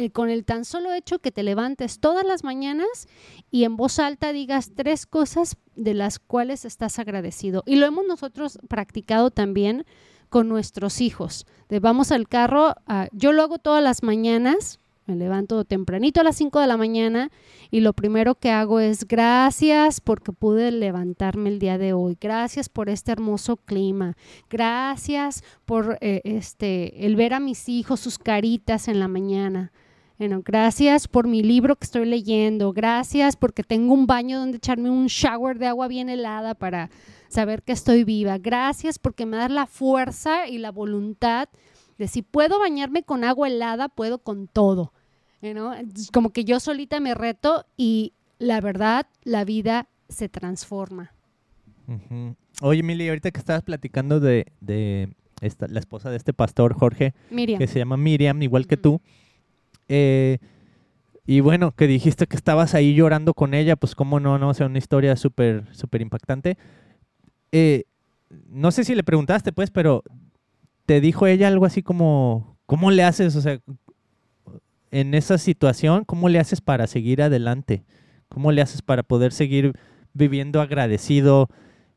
Eh, 0.01 0.09
con 0.09 0.31
el 0.31 0.47
tan 0.47 0.65
solo 0.65 0.95
hecho 0.95 1.19
que 1.19 1.31
te 1.31 1.43
levantes 1.43 2.01
todas 2.01 2.25
las 2.25 2.43
mañanas 2.43 3.07
y 3.51 3.65
en 3.65 3.77
voz 3.77 3.99
alta 3.99 4.33
digas 4.33 4.73
tres 4.75 5.05
cosas 5.05 5.59
de 5.77 5.93
las 5.93 6.19
cuales 6.19 6.65
estás 6.65 6.99
agradecido. 6.99 7.63
Y 7.67 7.77
lo 7.77 7.85
hemos 7.85 8.07
nosotros 8.07 8.59
practicado 8.67 9.31
también 9.31 9.85
con 10.31 10.49
nuestros 10.49 11.03
hijos. 11.03 11.45
De 11.69 11.81
vamos 11.81 12.13
al 12.13 12.29
carro, 12.29 12.77
ah, 12.87 13.09
yo 13.13 13.33
lo 13.33 13.43
hago 13.43 13.59
todas 13.59 13.85
las 13.85 14.03
mañanas, 14.03 14.79
me 15.05 15.17
levanto 15.17 15.67
tempranito 15.67 16.23
a 16.23 16.25
las 16.25 16.37
5 16.37 16.61
de 16.61 16.67
la 16.67 16.79
mañana 16.79 17.31
y 17.71 17.81
lo 17.81 17.93
primero 17.93 18.37
que 18.37 18.51
hago 18.51 18.81
es 18.81 19.07
gracias 19.07 20.01
porque 20.01 20.33
pude 20.33 20.71
levantarme 20.71 21.51
el 21.51 21.59
día 21.59 21.77
de 21.77 21.93
hoy, 21.93 22.17
gracias 22.19 22.71
por 22.71 22.89
este 22.89 23.13
hermoso 23.13 23.59
clima, 23.59 24.17
gracias 24.49 25.45
por 25.67 25.99
eh, 26.01 26.23
este 26.25 27.05
el 27.05 27.17
ver 27.17 27.35
a 27.35 27.41
mis 27.41 27.69
hijos 27.69 28.01
sus 28.01 28.17
caritas 28.17 28.89
en 28.89 28.99
la 28.99 29.09
mañana. 29.09 29.73
Bueno, 30.21 30.43
gracias 30.45 31.09
por 31.09 31.27
mi 31.27 31.43
libro 31.43 31.77
que 31.77 31.87
estoy 31.87 32.05
leyendo, 32.05 32.75
gracias 32.75 33.37
porque 33.37 33.63
tengo 33.63 33.95
un 33.95 34.07
baño 34.07 34.39
donde 34.39 34.59
echarme 34.59 34.91
un 34.91 35.07
shower 35.07 35.59
de 35.59 35.67
agua 35.67 35.89
bien 35.89 36.11
helada 36.11 36.55
para 36.55 36.91
saber 37.29 37.63
que 37.63 37.73
estoy 37.73 38.05
viva, 38.05 38.37
gracias 38.37 38.99
porque 38.99 39.25
me 39.25 39.39
das 39.39 39.51
la 39.51 39.65
fuerza 39.65 40.47
y 40.47 40.59
la 40.59 40.73
voluntad 40.73 41.49
de 41.97 42.07
si 42.07 42.21
puedo 42.21 42.59
bañarme 42.59 43.03
con 43.03 43.25
agua 43.25 43.49
helada, 43.49 43.89
puedo 43.89 44.19
con 44.19 44.47
todo. 44.47 44.93
Entonces, 45.41 46.11
Como 46.13 46.35
que 46.35 46.45
yo 46.45 46.61
solita 46.61 47.01
me 47.01 47.15
reto 47.15 47.65
y 47.79 48.13
la 48.39 48.61
verdad, 48.61 49.07
la 49.25 49.47
vida 49.47 49.89
se 50.11 50.29
transforma. 50.29 51.15
Ujú. 51.89 52.37
Oye, 52.61 52.83
Mili, 52.83 53.09
ahorita 53.09 53.31
que 53.31 53.39
estabas 53.39 53.63
platicando 53.63 54.21
de, 54.21 54.53
de 54.61 55.15
esta, 55.41 55.67
la 55.67 55.81
esposa 55.81 56.11
de 56.11 56.19
este 56.19 56.35
pastor, 56.35 56.75
Jorge, 56.75 57.15
Miriam. 57.31 57.59
que 57.59 57.67
se 57.67 57.79
llama 57.79 57.97
Miriam, 57.97 58.43
igual 58.43 58.67
que 58.67 58.77
tú. 58.77 59.01
Eh, 59.91 60.39
y 61.27 61.41
bueno, 61.41 61.73
que 61.73 61.89
dijiste 61.89 62.27
que 62.27 62.37
estabas 62.37 62.75
ahí 62.75 62.95
llorando 62.95 63.35
con 63.35 63.55
ella, 63.55 63.75
pues 63.77 63.95
cómo 63.97 64.21
no, 64.21 64.39
no, 64.39 64.49
o 64.51 64.55
sea, 64.55 64.67
una 64.67 64.79
historia 64.79 65.17
súper, 65.17 65.65
súper 65.73 66.01
impactante. 66.01 66.57
Eh, 67.51 67.85
no 68.49 68.71
sé 68.71 68.85
si 68.85 68.95
le 68.95 69.03
preguntaste, 69.03 69.53
pues, 69.53 69.71
pero 69.71 70.05
te 70.87 71.01
dijo 71.01 71.27
ella 71.27 71.49
algo 71.49 71.67
así 71.67 71.83
como, 71.83 72.57
¿cómo 72.67 72.93
le 72.93 73.03
haces? 73.03 73.35
O 73.35 73.41
sea, 73.41 73.59
en 74.93 75.15
esa 75.15 75.39
situación, 75.39 76.05
¿cómo 76.05 76.29
le 76.29 76.39
haces 76.39 76.61
para 76.61 76.87
seguir 76.87 77.21
adelante? 77.21 77.85
¿Cómo 78.29 78.53
le 78.53 78.63
haces 78.63 78.83
para 78.83 79.03
poder 79.03 79.33
seguir 79.33 79.73
viviendo 80.13 80.61
agradecido? 80.61 81.49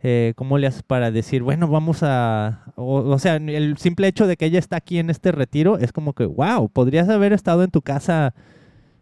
Eh, 0.05 0.33
¿Cómo 0.35 0.57
le 0.57 0.67
haces 0.67 0.83
para 0.83 1.11
decir, 1.11 1.43
bueno, 1.43 1.69
vamos 1.69 1.99
a... 2.03 2.65
O, 2.75 2.95
o 2.97 3.19
sea, 3.19 3.37
el 3.37 3.77
simple 3.77 4.07
hecho 4.09 4.27
de 4.27 4.35
que 4.35 4.45
ella 4.45 4.59
está 4.59 4.75
aquí 4.75 4.99
en 4.99 5.09
este 5.09 5.31
retiro 5.31 5.77
es 5.77 5.93
como 5.93 6.11
que, 6.11 6.25
wow, 6.25 6.67
podrías 6.67 7.07
haber 7.07 7.31
estado 7.31 7.63
en 7.63 7.71
tu 7.71 7.81
casa 7.81 8.33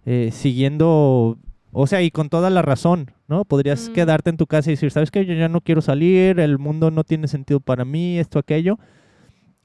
eh, 0.05 0.29
siguiendo... 0.31 1.37
O 1.73 1.87
sea, 1.87 2.01
y 2.03 2.11
con 2.11 2.29
toda 2.29 2.49
la 2.49 2.61
razón, 2.61 3.11
¿no? 3.27 3.45
Podrías 3.45 3.89
Mm. 3.89 3.93
quedarte 3.93 4.29
en 4.29 4.37
tu 4.37 4.45
casa 4.45 4.69
y 4.69 4.73
decir, 4.73 4.91
¿sabes 4.91 5.09
qué? 5.09 5.25
Yo 5.25 5.33
ya 5.33 5.47
no 5.47 5.61
quiero 5.61 5.81
salir, 5.81 6.39
el 6.39 6.59
mundo 6.59 6.91
no 6.91 7.03
tiene 7.03 7.27
sentido 7.27 7.61
para 7.61 7.83
mí, 7.85 8.19
esto, 8.19 8.37
aquello. 8.37 8.77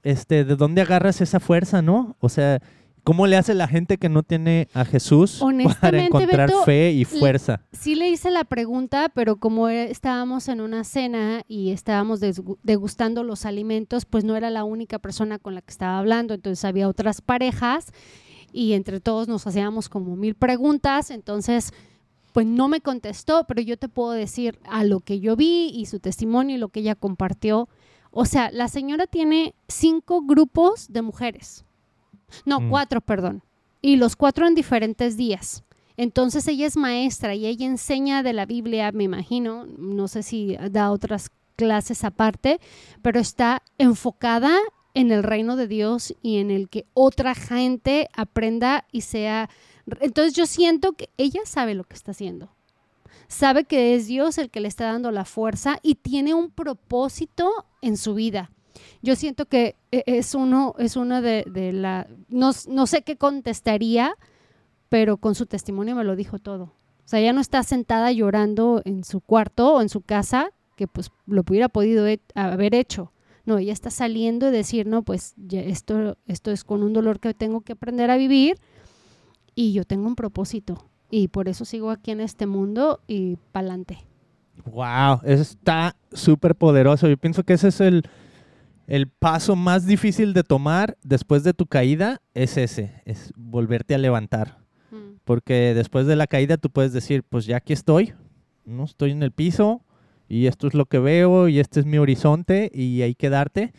Este, 0.05 0.45
¿de 0.45 0.57
dónde 0.57 0.83
agarras 0.83 1.21
esa 1.21 1.41
fuerza, 1.41 1.83
no? 1.83 2.17
O 2.21 2.29
sea, 2.29 2.61
¿cómo 3.07 3.29
le 3.29 3.37
hace 3.37 3.55
la 3.55 3.69
gente 3.69 3.99
que 3.99 4.09
no 4.09 4.25
tiene 4.25 4.69
a 4.75 4.85
Jesús 4.85 5.41
para 5.81 6.05
encontrar 6.05 6.49
Beto, 6.49 6.65
fe 6.65 6.91
y 6.91 7.05
fuerza? 7.05 7.61
Sí 7.71 7.95
le 7.95 8.11
hice 8.11 8.33
la 8.33 8.43
pregunta, 8.43 9.11
pero 9.15 9.37
como 9.37 9.69
eh, 9.69 9.93
estábamos 9.93 10.49
en 10.49 10.61
una 10.61 10.83
cena 10.83 11.43
y 11.47 11.71
estábamos 11.71 12.21
degustando 12.65 13.23
los 13.23 13.47
alimentos, 13.47 14.07
pues 14.07 14.25
no 14.25 14.35
era 14.35 14.51
la 14.51 14.65
única 14.65 14.99
persona 14.99 15.39
con 15.39 15.55
la 15.55 15.63
que 15.63 15.71
estaba 15.71 16.01
hablando, 16.01 16.35
entonces 16.35 16.65
había 16.65 16.89
otras 16.89 17.21
parejas 17.21 17.93
y 18.53 18.73
entre 18.73 18.99
todos 18.99 19.29
nos 19.29 19.47
hacíamos 19.47 19.89
como 19.89 20.17
mil 20.17 20.35
preguntas, 20.35 21.13
entonces 21.13 21.73
pues 22.33 22.45
no 22.45 22.67
me 22.67 22.81
contestó, 22.81 23.45
pero 23.47 23.63
yo 23.63 23.77
te 23.77 23.89
puedo 23.89 24.11
decir 24.11 24.59
a 24.69 24.83
lo 24.83 24.99
que 24.99 25.21
yo 25.21 25.37
vi 25.37 25.71
y 25.73 25.87
su 25.87 26.01
testimonio 26.01 26.57
y 26.57 26.59
lo 26.59 26.71
que 26.71 26.81
ella 26.81 26.97
compartió. 26.97 27.69
O 28.11 28.25
sea, 28.25 28.51
la 28.51 28.67
señora 28.67 29.07
tiene 29.07 29.55
cinco 29.69 30.23
grupos 30.23 30.93
de 30.93 31.03
mujeres. 31.03 31.66
No, 32.45 32.61
Mm. 32.61 32.71
cuatro, 32.71 33.01
perdón. 33.01 33.43
Y 33.83 33.97
los 33.97 34.17
cuatro 34.17 34.47
en 34.47 34.55
diferentes 34.55 35.17
días. 35.17 35.63
Entonces 35.97 36.47
ella 36.49 36.67
es 36.67 36.77
maestra 36.77 37.35
y 37.35 37.47
ella 37.47 37.67
enseña 37.67 38.23
de 38.23 38.33
la 38.33 38.45
Biblia, 38.45 38.93
me 38.93 39.05
imagino, 39.05 39.67
no 39.79 40.09
sé 40.09 40.23
si 40.23 40.57
da 40.71 40.91
otras 40.91 41.31
clases 41.57 42.05
aparte, 42.05 42.61
pero 43.01 43.19
está 43.19 43.63
enfocada 43.79 44.59
en 44.93 45.11
el 45.11 45.23
reino 45.23 45.57
de 45.57 45.69
Dios 45.69 46.15
y 46.23 46.39
en 46.39 46.51
el 46.51 46.69
que 46.69 46.87
otra 46.95 47.35
gente 47.35 48.09
aprenda 48.15 48.87
y 48.93 49.03
sea... 49.03 49.49
Entonces 50.01 50.35
yo 50.35 50.47
siento 50.47 50.93
que 50.93 51.11
ella 51.17 51.41
sabe 51.45 51.75
lo 51.75 51.85
que 51.85 51.95
está 51.95 52.11
haciendo. 52.11 52.51
Sabe 53.29 53.65
que 53.65 53.95
es 53.95 54.07
Dios 54.07 54.39
el 54.39 54.51
que 54.51 54.61
le 54.61 54.69
está 54.69 54.87
dando 54.87 55.11
la 55.11 55.25
fuerza 55.25 55.79
y 55.83 55.97
tiene 55.97 56.35
un 56.35 56.51
propósito 56.51 57.67
en 57.83 57.97
su 57.97 58.15
vida. 58.15 58.51
Yo 59.03 59.17
siento 59.17 59.47
que 59.47 59.77
e- 59.91 60.05
es 60.07 60.35
uno, 60.35 60.75
es 60.79 60.97
una 60.97 61.21
de, 61.21 61.45
la... 61.73 62.07
No, 62.29 62.51
no 62.69 62.87
sé 62.87 63.03
qué 63.03 63.17
contestaría, 63.17 64.15
pero 64.89 65.17
con 65.17 65.35
su 65.35 65.47
testimonio 65.47 65.95
me 65.95 66.05
lo 66.05 66.17
dijo 66.17 66.39
todo. 66.39 66.65
O 66.65 67.09
sea, 67.09 67.21
ella 67.21 67.33
no 67.33 67.41
está 67.41 67.63
sentada 67.63 68.11
llorando 68.13 68.83
en 68.85 69.05
su 69.05 69.21
cuarto 69.21 69.75
o 69.75 69.81
en 69.83 69.89
su 69.89 70.01
casa, 70.01 70.51
que 70.77 70.89
pues 70.89 71.11
lo 71.27 71.43
hubiera 71.47 71.69
podido 71.69 72.07
haber 72.35 72.75
hecho. 72.75 73.13
No, 73.45 73.59
ella 73.59 73.73
está 73.73 73.91
saliendo 73.91 74.49
y 74.49 74.51
decir, 74.51 74.87
no, 74.87 75.03
pues 75.03 75.35
ya 75.37 75.61
esto, 75.61 76.19
esto 76.27 76.51
es 76.51 76.65
con 76.65 76.83
un 76.83 76.93
dolor 76.93 77.21
que 77.21 77.33
tengo 77.33 77.61
que 77.61 77.75
aprender 77.75 78.11
a 78.11 78.17
vivir 78.17 78.59
y 79.55 79.73
yo 79.73 79.85
tengo 79.85 80.09
un 80.09 80.17
propósito. 80.17 80.89
Y 81.11 81.29
por 81.29 81.49
eso 81.49 81.65
sigo 81.65 81.91
aquí 81.91 82.11
en 82.11 82.21
este 82.21 82.47
mundo 82.47 83.01
y 83.07 83.37
pa'lante. 83.53 83.99
Wow, 84.65 85.21
eso 85.25 85.43
está 85.43 85.95
súper 86.13 86.57
poderoso. 86.57 87.09
Yo 87.09 87.17
pienso 87.17 87.45
que 87.45 87.53
ese 87.53 87.69
es 87.69 87.81
el, 87.81 88.03
el 88.87 89.09
paso 89.09 89.57
más 89.57 89.87
difícil 89.87 90.33
de 90.33 90.43
tomar 90.43 90.97
después 91.03 91.43
de 91.45 91.55
tu 91.55 91.67
caída, 91.67 92.21
es 92.35 92.57
ese, 92.57 93.03
es 93.05 93.33
volverte 93.37 93.95
a 93.95 93.99
levantar. 93.99 94.59
Mm. 94.91 95.17
Porque 95.25 95.73
después 95.75 96.07
de 96.07 96.17
la 96.17 96.27
caída 96.27 96.57
tú 96.57 96.71
puedes 96.71 96.93
decir, 96.93 97.23
pues 97.23 97.47
ya 97.47 97.57
aquí 97.57 97.73
estoy, 97.73 98.13
no 98.65 98.85
estoy 98.85 99.11
en 99.11 99.23
el 99.23 99.33
piso 99.33 99.83
y 100.29 100.47
esto 100.47 100.67
es 100.67 100.75
lo 100.75 100.87
que 100.87 100.99
veo 100.99 101.49
y 101.49 101.59
este 101.59 101.81
es 101.81 101.87
mi 101.87 101.99
horizonte 101.99 102.71
y 102.73 103.03
ahí 103.03 103.15
quedarte. 103.15 103.73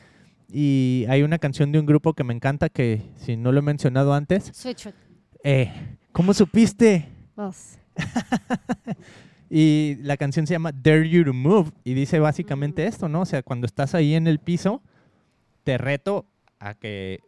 Y 0.49 1.05
hay 1.09 1.23
una 1.23 1.39
canción 1.39 1.71
de 1.71 1.79
un 1.79 1.85
grupo 1.85 2.13
que 2.13 2.23
me 2.23 2.33
encanta 2.33 2.69
que 2.69 3.01
si 3.17 3.35
no 3.35 3.51
lo 3.51 3.59
he 3.59 3.63
mencionado 3.63 4.13
antes, 4.13 4.51
Switch 4.53 4.87
eh, 5.43 5.71
¿cómo 6.11 6.33
supiste? 6.33 7.09
Vos. 7.35 7.77
Y 9.49 9.95
la 10.01 10.17
canción 10.17 10.45
se 10.45 10.53
llama 10.53 10.71
Dare 10.73 11.09
You 11.09 11.23
to 11.23 11.33
Move 11.33 11.71
y 11.83 11.93
dice 11.93 12.19
básicamente 12.19 12.83
Mm. 12.83 12.87
esto, 12.87 13.07
¿no? 13.09 13.21
O 13.21 13.25
sea, 13.25 13.43
cuando 13.43 13.65
estás 13.65 13.95
ahí 13.95 14.13
en 14.13 14.27
el 14.27 14.39
piso, 14.39 14.81
te 15.67 15.77
reto 15.77 16.25
a 16.62 16.75
que, 16.75 17.19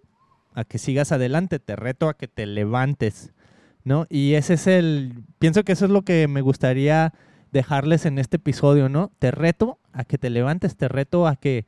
a 0.54 0.64
que 0.64 0.78
sigas 0.78 1.12
adelante, 1.12 1.60
te 1.60 1.76
reto 1.76 2.08
a 2.08 2.14
que 2.14 2.30
te 2.30 2.46
levantes, 2.46 3.34
¿no? 3.84 4.08
Y 4.10 4.36
ese 4.36 4.54
es 4.54 4.66
el, 4.66 5.26
pienso 5.40 5.66
que 5.66 5.74
eso 5.74 5.84
es 5.84 5.92
lo 5.92 6.04
que 6.04 6.26
me 6.30 6.40
gustaría 6.40 7.14
dejarles 7.52 8.06
en 8.06 8.18
este 8.18 8.38
episodio, 8.38 8.88
¿no? 8.88 9.12
Te 9.20 9.32
reto 9.32 9.78
a 9.92 10.06
que 10.06 10.18
te 10.18 10.30
levantes, 10.30 10.78
te 10.78 10.88
reto 10.88 11.28
a 11.28 11.36
que, 11.36 11.66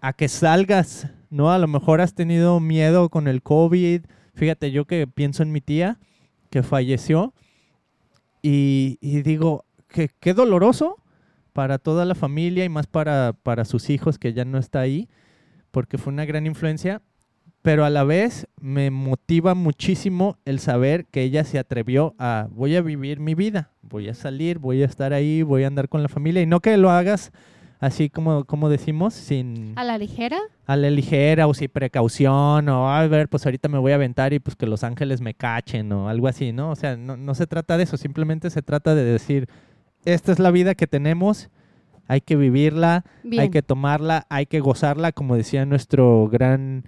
a 0.00 0.12
que 0.12 0.28
salgas, 0.28 1.08
¿no? 1.28 1.50
A 1.50 1.58
lo 1.58 1.66
mejor 1.66 2.00
has 2.00 2.14
tenido 2.14 2.60
miedo 2.60 3.08
con 3.08 3.26
el 3.26 3.42
COVID. 3.42 4.02
Fíjate, 4.34 4.70
yo 4.70 4.84
que 4.84 5.08
pienso 5.08 5.42
en 5.42 5.50
mi 5.50 5.60
tía 5.60 5.98
que 6.50 6.62
falleció 6.62 7.34
y, 8.42 8.96
digo, 9.22 9.64
que 9.88 10.08
qué 10.20 10.34
doloroso 10.34 11.02
para 11.52 11.78
toda 11.78 12.04
la 12.04 12.14
familia 12.14 12.64
y 12.64 12.68
más 12.68 12.86
para, 12.86 13.32
para 13.42 13.64
sus 13.64 13.90
hijos 13.90 14.20
que 14.20 14.34
ya 14.34 14.44
no 14.44 14.58
está 14.58 14.78
ahí, 14.78 15.08
porque 15.74 15.98
fue 15.98 16.12
una 16.12 16.24
gran 16.24 16.46
influencia, 16.46 17.02
pero 17.62 17.84
a 17.84 17.90
la 17.90 18.04
vez 18.04 18.46
me 18.60 18.92
motiva 18.92 19.56
muchísimo 19.56 20.38
el 20.44 20.60
saber 20.60 21.04
que 21.06 21.22
ella 21.22 21.42
se 21.42 21.58
atrevió 21.58 22.14
a, 22.16 22.46
voy 22.52 22.76
a 22.76 22.80
vivir 22.80 23.18
mi 23.18 23.34
vida, 23.34 23.72
voy 23.82 24.08
a 24.08 24.14
salir, 24.14 24.60
voy 24.60 24.82
a 24.82 24.86
estar 24.86 25.12
ahí, 25.12 25.42
voy 25.42 25.64
a 25.64 25.66
andar 25.66 25.88
con 25.88 26.00
la 26.00 26.08
familia, 26.08 26.42
y 26.42 26.46
no 26.46 26.60
que 26.60 26.76
lo 26.76 26.90
hagas 26.90 27.32
así 27.80 28.08
como, 28.08 28.44
como 28.44 28.68
decimos, 28.68 29.14
sin... 29.14 29.72
¿A 29.76 29.82
la 29.82 29.98
ligera? 29.98 30.38
A 30.64 30.76
la 30.76 30.90
ligera 30.90 31.48
o 31.48 31.54
sin 31.54 31.68
precaución, 31.68 32.68
o 32.68 32.94
a 32.94 33.04
ver, 33.08 33.28
pues 33.28 33.44
ahorita 33.44 33.68
me 33.68 33.78
voy 33.78 33.90
a 33.90 33.96
aventar 33.96 34.32
y 34.32 34.38
pues 34.38 34.54
que 34.54 34.66
los 34.66 34.84
ángeles 34.84 35.20
me 35.20 35.34
cachen 35.34 35.90
o 35.90 36.08
algo 36.08 36.28
así, 36.28 36.52
¿no? 36.52 36.70
O 36.70 36.76
sea, 36.76 36.96
no, 36.96 37.16
no 37.16 37.34
se 37.34 37.48
trata 37.48 37.76
de 37.76 37.82
eso, 37.82 37.96
simplemente 37.96 38.48
se 38.48 38.62
trata 38.62 38.94
de 38.94 39.02
decir, 39.02 39.48
esta 40.04 40.30
es 40.30 40.38
la 40.38 40.52
vida 40.52 40.76
que 40.76 40.86
tenemos, 40.86 41.50
hay 42.06 42.20
que 42.20 42.36
vivirla, 42.36 43.04
hay 43.38 43.50
que 43.50 43.62
tomarla, 43.62 44.26
hay 44.28 44.46
que 44.46 44.60
gozarla, 44.60 45.12
como 45.12 45.36
decía 45.36 45.64
nuestro 45.66 46.28
gran 46.28 46.84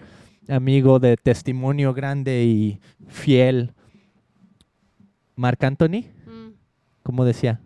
amigo 0.48 0.98
de 0.98 1.16
testimonio 1.16 1.92
grande 1.94 2.44
y 2.44 2.80
fiel, 3.08 3.72
Marc 5.34 5.62
Anthony, 5.64 6.04
Mm. 6.26 6.50
como 7.02 7.24
decía. 7.24 7.60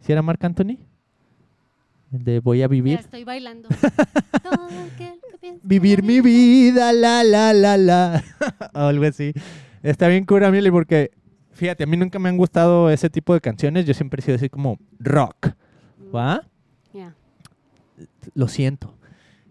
¿Si 0.00 0.12
era 0.12 0.20
Marc 0.22 0.42
Anthony? 0.44 0.78
El 2.12 2.24
de 2.24 2.40
voy 2.40 2.58
a 2.58 2.64
Ya 2.64 2.68
vivir. 2.68 2.98
estoy 3.00 3.24
bailando. 3.24 3.68
Vivir 5.62 6.02
mi 6.02 6.20
vida, 6.20 6.92
la, 6.92 7.22
la, 7.24 7.52
la, 7.52 7.76
la. 7.76 8.22
Algo 8.72 9.04
así. 9.04 9.32
Está 9.82 10.08
bien 10.08 10.24
cura, 10.24 10.50
Mili, 10.50 10.70
porque 10.70 11.10
fíjate, 11.52 11.84
a 11.84 11.86
mí 11.86 11.96
nunca 11.96 12.18
me 12.18 12.28
han 12.28 12.36
gustado 12.36 12.90
ese 12.90 13.10
tipo 13.10 13.34
de 13.34 13.40
canciones. 13.40 13.84
Yo 13.84 13.94
siempre 13.94 14.20
he 14.20 14.22
sido 14.24 14.36
así 14.36 14.48
como 14.48 14.78
rock. 14.98 15.48
¿Va? 16.14 16.42
Ya. 16.92 17.14
Lo 18.34 18.48
siento. 18.48 18.94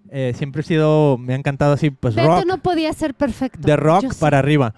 Eh, 0.10 0.34
siempre 0.36 0.62
he 0.62 0.64
sido, 0.66 1.18
me 1.18 1.34
ha 1.34 1.36
encantado 1.36 1.74
así, 1.74 1.90
pues 1.90 2.14
Beto 2.16 2.28
rock. 2.28 2.46
no 2.46 2.58
podía 2.60 2.94
ser 2.94 3.16
perfecto. 3.16 3.60
de 3.66 3.76
rock 3.76 4.04
Yo 4.04 4.12
sé. 4.12 4.20
para 4.20 4.40
arriba. 4.40 4.76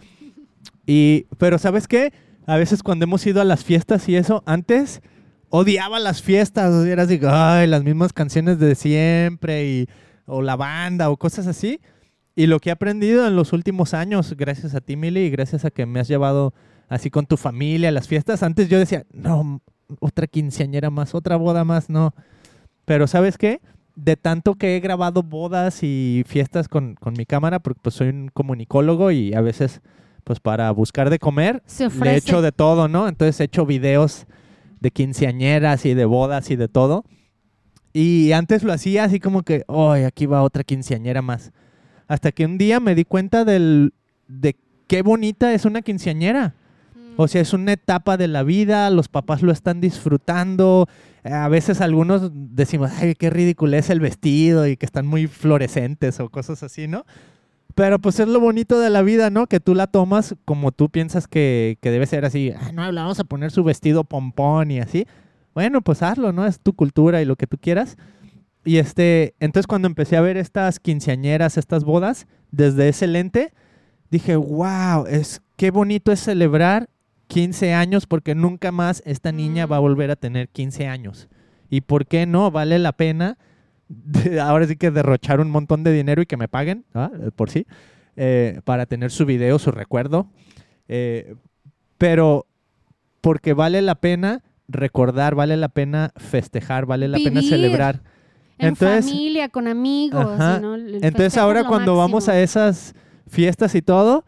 Y, 0.85 1.25
pero 1.37 1.57
¿sabes 1.57 1.87
qué? 1.87 2.13
A 2.47 2.57
veces 2.57 2.83
cuando 2.83 3.03
hemos 3.03 3.25
ido 3.25 3.41
a 3.41 3.43
las 3.43 3.63
fiestas 3.63 4.07
y 4.07 4.15
eso, 4.15 4.43
antes 4.45 5.01
odiaba 5.49 5.99
las 5.99 6.21
fiestas, 6.21 6.73
o 6.73 6.83
sea, 6.83 6.91
era 6.91 7.03
así, 7.03 7.19
ay, 7.27 7.67
las 7.67 7.83
mismas 7.83 8.13
canciones 8.13 8.59
de 8.59 8.75
siempre, 8.75 9.67
y, 9.67 9.89
o 10.25 10.41
la 10.41 10.55
banda, 10.55 11.09
o 11.09 11.17
cosas 11.17 11.47
así. 11.47 11.81
Y 12.35 12.47
lo 12.47 12.59
que 12.59 12.69
he 12.69 12.71
aprendido 12.73 13.25
en 13.27 13.35
los 13.35 13.53
últimos 13.53 13.93
años, 13.93 14.35
gracias 14.37 14.75
a 14.75 14.81
ti, 14.81 14.95
Mili, 14.95 15.21
y 15.21 15.29
gracias 15.29 15.65
a 15.65 15.71
que 15.71 15.85
me 15.85 15.99
has 15.99 16.07
llevado 16.07 16.53
así 16.87 17.09
con 17.09 17.25
tu 17.25 17.37
familia 17.37 17.89
a 17.89 17.91
las 17.91 18.07
fiestas, 18.07 18.43
antes 18.43 18.69
yo 18.69 18.77
decía, 18.77 19.05
no, 19.11 19.61
otra 19.99 20.27
quinceañera 20.27 20.89
más, 20.89 21.15
otra 21.15 21.35
boda 21.35 21.63
más, 21.63 21.89
no. 21.89 22.13
Pero 22.85 23.07
¿sabes 23.07 23.37
qué? 23.37 23.61
De 23.95 24.15
tanto 24.17 24.55
que 24.55 24.75
he 24.75 24.79
grabado 24.79 25.23
bodas 25.23 25.83
y 25.83 26.23
fiestas 26.27 26.67
con, 26.67 26.95
con 26.95 27.13
mi 27.13 27.25
cámara, 27.25 27.59
porque 27.59 27.79
pues 27.81 27.95
soy 27.95 28.09
un 28.09 28.29
comunicólogo 28.33 29.11
y 29.11 29.33
a 29.33 29.41
veces, 29.41 29.81
pues 30.23 30.39
para 30.39 30.69
buscar 30.71 31.09
de 31.09 31.19
comer, 31.19 31.63
Se 31.65 31.83
le 31.83 31.87
ofrece. 31.87 32.17
echo 32.17 32.41
de 32.41 32.51
todo, 32.51 32.87
¿no? 32.87 33.07
Entonces 33.07 33.39
he 33.39 33.45
hecho 33.45 33.65
videos 33.65 34.25
de 34.81 34.91
quinceañeras 34.91 35.85
y 35.85 35.93
de 35.93 36.05
bodas 36.05 36.51
y 36.51 36.55
de 36.55 36.67
todo. 36.67 37.05
Y 37.93 38.33
antes 38.33 38.63
lo 38.63 38.73
hacía 38.73 39.05
así 39.05 39.19
como 39.21 39.43
que, 39.43 39.63
¡ay, 39.69 40.03
aquí 40.03 40.25
va 40.25 40.43
otra 40.43 40.63
quinceañera 40.63 41.21
más! 41.21 41.53
Hasta 42.07 42.31
que 42.33 42.45
un 42.45 42.57
día 42.57 42.79
me 42.81 42.93
di 42.93 43.05
cuenta 43.05 43.45
del, 43.45 43.93
de 44.27 44.57
qué 44.87 45.01
bonita 45.01 45.53
es 45.53 45.63
una 45.65 45.81
quinceañera. 45.81 46.55
O 47.17 47.27
sea, 47.27 47.41
es 47.41 47.53
una 47.53 47.73
etapa 47.73 48.17
de 48.17 48.27
la 48.27 48.43
vida, 48.43 48.89
los 48.89 49.07
papás 49.07 49.41
lo 49.41 49.51
están 49.51 49.79
disfrutando. 49.81 50.87
eh, 51.23 51.31
A 51.31 51.47
veces 51.47 51.81
algunos 51.81 52.31
decimos, 52.33 52.91
ay, 52.99 53.15
qué 53.15 53.29
ridículo 53.29 53.77
es 53.77 53.89
el 53.89 53.99
vestido 53.99 54.67
y 54.67 54.77
que 54.77 54.85
están 54.85 55.07
muy 55.07 55.27
fluorescentes 55.27 56.19
o 56.19 56.29
cosas 56.29 56.61
así, 56.63 56.87
¿no? 56.87 57.05
Pero 57.73 57.99
pues 57.99 58.19
es 58.19 58.27
lo 58.27 58.39
bonito 58.39 58.79
de 58.79 58.89
la 58.89 59.01
vida, 59.01 59.29
¿no? 59.29 59.47
Que 59.47 59.59
tú 59.59 59.75
la 59.75 59.87
tomas 59.87 60.35
como 60.45 60.71
tú 60.71 60.89
piensas 60.89 61.27
que, 61.27 61.77
que 61.81 61.91
debe 61.91 62.05
ser 62.05 62.23
así. 62.25 62.53
No, 62.73 62.89
le 62.91 63.01
vamos 63.01 63.19
a 63.19 63.25
poner 63.25 63.51
su 63.51 63.63
vestido 63.63 64.03
pompón 64.05 64.71
y 64.71 64.79
así. 64.79 65.07
Bueno, 65.53 65.81
pues 65.81 66.01
hazlo, 66.01 66.31
¿no? 66.31 66.45
Es 66.45 66.59
tu 66.59 66.73
cultura 66.73 67.21
y 67.21 67.25
lo 67.25 67.35
que 67.35 67.47
tú 67.47 67.57
quieras. 67.57 67.97
Y 68.63 68.77
este, 68.77 69.35
entonces 69.39 69.67
cuando 69.67 69.87
empecé 69.87 70.15
a 70.17 70.21
ver 70.21 70.37
estas 70.37 70.79
quinceañeras, 70.79 71.57
estas 71.57 71.83
bodas, 71.83 72.27
desde 72.51 72.87
ese 72.89 73.07
lente, 73.07 73.53
dije, 74.09 74.37
wow, 74.37 75.05
es 75.07 75.41
qué 75.57 75.71
bonito 75.71 76.11
es 76.11 76.21
celebrar 76.21 76.89
15 77.27 77.73
años 77.73 78.05
porque 78.05 78.35
nunca 78.35 78.71
más 78.71 79.01
esta 79.05 79.31
niña 79.31 79.67
Mm. 79.67 79.71
va 79.71 79.75
a 79.77 79.79
volver 79.79 80.11
a 80.11 80.15
tener 80.15 80.49
15 80.49 80.87
años. 80.87 81.27
¿Y 81.69 81.81
por 81.81 82.05
qué 82.05 82.25
no? 82.25 82.51
Vale 82.51 82.77
la 82.79 82.91
pena 82.93 83.37
de- 83.89 84.39
ahora 84.39 84.67
sí 84.67 84.75
que 84.77 84.91
derrochar 84.91 85.39
un 85.39 85.49
montón 85.49 85.83
de 85.83 85.91
dinero 85.91 86.21
y 86.21 86.25
que 86.25 86.37
me 86.37 86.47
paguen, 86.47 86.85
¿ah? 86.93 87.11
Eh, 87.21 87.31
por 87.35 87.49
sí, 87.49 87.65
eh, 88.15 88.61
para 88.63 88.85
tener 88.85 89.11
su 89.11 89.25
video, 89.25 89.59
su 89.59 89.71
recuerdo. 89.71 90.27
Eh, 90.87 91.35
pero 91.97 92.45
porque 93.21 93.53
vale 93.53 93.81
la 93.81 93.95
pena 93.95 94.43
recordar, 94.67 95.35
vale 95.35 95.57
la 95.57 95.69
pena 95.69 96.11
festejar, 96.17 96.85
vale 96.85 97.07
la 97.07 97.17
pena 97.17 97.41
celebrar. 97.41 98.01
En 98.57 98.69
entonces- 98.69 99.05
familia, 99.11 99.49
con 99.49 99.67
amigos. 99.67 100.39
Entonces 101.01 101.37
ahora 101.37 101.65
cuando 101.65 101.95
vamos 101.97 102.29
a 102.29 102.39
esas 102.39 102.93
fiestas 103.27 103.75
y 103.75 103.81
todo, 103.81 104.23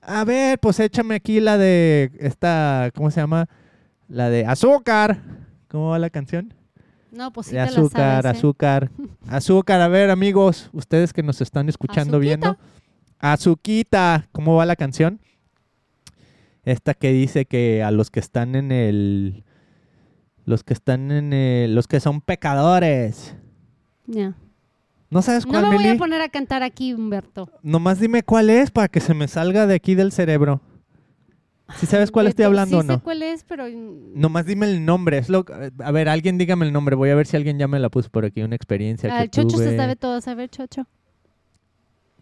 a 0.00 0.24
ver, 0.24 0.58
pues 0.58 0.80
échame 0.80 1.14
aquí 1.14 1.40
la 1.40 1.58
de 1.58 2.10
esta, 2.18 2.90
¿cómo 2.94 3.10
se 3.10 3.20
llama? 3.20 3.48
La 4.08 4.30
de 4.30 4.46
azúcar. 4.46 5.22
¿Cómo 5.68 5.90
va 5.90 5.98
la 5.98 6.10
canción? 6.10 6.52
No, 7.12 7.32
pues 7.32 7.48
sí 7.48 7.52
de 7.52 7.58
la 7.58 7.64
azúcar, 7.64 8.22
sabes, 8.22 8.36
¿eh? 8.36 8.38
azúcar, 8.38 8.90
azúcar. 9.28 9.80
A 9.80 9.88
ver, 9.88 10.10
amigos, 10.10 10.70
ustedes 10.72 11.12
que 11.12 11.22
nos 11.22 11.40
están 11.40 11.68
escuchando, 11.68 12.16
Azuquita. 12.16 12.18
viendo. 12.20 12.58
Azuquita, 13.18 14.28
¿cómo 14.32 14.56
va 14.56 14.66
la 14.66 14.76
canción? 14.76 15.20
Esta 16.64 16.94
que 16.94 17.12
dice 17.12 17.46
que 17.46 17.82
a 17.82 17.90
los 17.90 18.10
que 18.10 18.20
están 18.20 18.54
en 18.54 18.72
el... 18.72 19.44
Los 20.44 20.64
que 20.64 20.72
están 20.72 21.10
en 21.10 21.32
el... 21.32 21.74
Los 21.74 21.86
que 21.86 22.00
son 22.00 22.20
pecadores. 22.20 23.34
Ya. 24.06 24.34
¿No 25.10 25.22
sabes 25.22 25.44
No 25.44 25.52
cuál, 25.52 25.68
me 25.70 25.76
voy 25.76 25.88
a 25.88 25.96
poner 25.96 26.22
a 26.22 26.28
cantar 26.28 26.62
aquí, 26.62 26.94
Humberto. 26.94 27.50
Nomás 27.62 27.98
dime 27.98 28.22
cuál 28.22 28.48
es 28.48 28.70
para 28.70 28.88
que 28.88 29.00
se 29.00 29.12
me 29.12 29.26
salga 29.28 29.66
de 29.66 29.74
aquí 29.74 29.94
del 29.94 30.12
cerebro. 30.12 30.60
¿Sí 31.76 31.86
sabes 31.86 32.10
cuál 32.10 32.26
estoy 32.26 32.44
hablando 32.44 32.78
o 32.78 32.82
sí 32.82 32.88
no? 32.88 32.94
sé 32.94 33.00
cuál 33.00 33.22
es, 33.22 33.44
pero... 33.44 33.64
Nomás 33.68 34.44
dime 34.46 34.66
el 34.66 34.84
nombre. 34.84 35.18
Es 35.18 35.28
lo... 35.28 35.44
A 35.84 35.90
ver, 35.92 36.08
alguien 36.08 36.36
dígame 36.38 36.66
el 36.66 36.72
nombre. 36.72 36.96
Voy 36.96 37.10
a 37.10 37.14
ver 37.14 37.26
si 37.26 37.36
alguien 37.36 37.58
ya 37.58 37.68
me 37.68 37.78
la 37.78 37.88
puso 37.88 38.08
por 38.10 38.24
aquí. 38.24 38.42
Una 38.42 38.56
experiencia 38.56 39.08
Ah, 39.12 39.18
que 39.18 39.24
el 39.24 39.30
Chocho 39.30 39.56
tuve, 39.56 39.68
se 39.70 39.76
sabe 39.76 39.94
todo. 39.96 40.20
A 40.24 40.34
ver, 40.34 40.48
Chocho. 40.48 40.86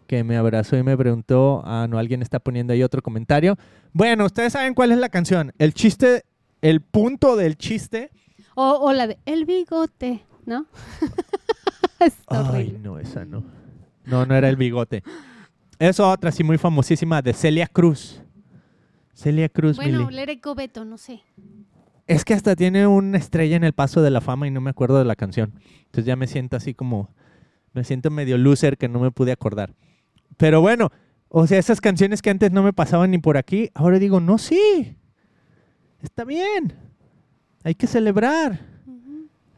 que 0.07 0.23
me 0.23 0.37
abrazó 0.37 0.77
y 0.77 0.83
me 0.83 0.95
preguntó. 0.97 1.61
Ah, 1.65 1.87
no, 1.89 1.97
alguien 1.97 2.21
está 2.21 2.39
poniendo 2.39 2.73
ahí 2.73 2.83
otro 2.83 3.01
comentario. 3.01 3.57
Bueno, 3.93 4.25
ustedes 4.25 4.53
saben 4.53 4.73
cuál 4.75 4.91
es 4.91 4.97
la 4.99 5.09
canción. 5.09 5.51
El 5.57 5.73
chiste, 5.73 6.23
el 6.61 6.81
punto 6.81 7.35
del 7.35 7.55
chiste. 7.57 8.11
O, 8.55 8.71
o 8.81 8.93
la 8.93 9.07
de 9.07 9.17
El 9.25 9.45
Bigote, 9.45 10.23
¿no? 10.45 10.65
Está 12.05 12.53
Ay, 12.53 12.79
no, 12.81 12.99
esa 12.99 13.25
no. 13.25 13.43
No, 14.05 14.25
no 14.25 14.35
era 14.35 14.49
el 14.49 14.55
bigote. 14.55 15.03
Es 15.77 15.99
otra, 15.99 16.31
sí, 16.31 16.43
muy 16.43 16.57
famosísima, 16.57 17.21
de 17.21 17.33
Celia 17.33 17.67
Cruz. 17.67 18.21
Celia 19.13 19.49
Cruz, 19.49 19.77
Bueno, 19.77 20.07
Mili. 20.07 20.15
Let 20.15 20.33
It 20.33 20.43
Go, 20.43 20.55
Beto, 20.55 20.85
no 20.85 20.97
sé. 20.97 21.21
Es 22.07 22.25
que 22.25 22.33
hasta 22.33 22.55
tiene 22.55 22.87
una 22.87 23.17
estrella 23.17 23.55
en 23.55 23.63
el 23.63 23.73
paso 23.73 24.01
de 24.01 24.09
la 24.09 24.21
fama 24.21 24.47
y 24.47 24.51
no 24.51 24.61
me 24.61 24.69
acuerdo 24.69 24.97
de 24.97 25.05
la 25.05 25.15
canción. 25.15 25.53
Entonces 25.85 26.05
ya 26.05 26.15
me 26.15 26.27
siento 26.27 26.57
así 26.57 26.73
como. 26.73 27.13
Me 27.73 27.83
siento 27.83 28.09
medio 28.09 28.37
loser 28.37 28.77
que 28.77 28.89
no 28.89 28.99
me 28.99 29.11
pude 29.11 29.31
acordar. 29.31 29.75
Pero 30.37 30.59
bueno, 30.59 30.89
o 31.27 31.45
sea, 31.45 31.59
esas 31.59 31.81
canciones 31.81 32.21
que 32.21 32.31
antes 32.31 32.51
no 32.51 32.63
me 32.63 32.73
pasaban 32.73 33.11
ni 33.11 33.19
por 33.19 33.37
aquí, 33.37 33.69
ahora 33.75 33.99
digo, 33.99 34.19
no, 34.19 34.37
sí. 34.39 34.97
Está 36.01 36.23
bien. 36.23 36.73
Hay 37.63 37.75
que 37.75 37.85
celebrar. 37.85 38.59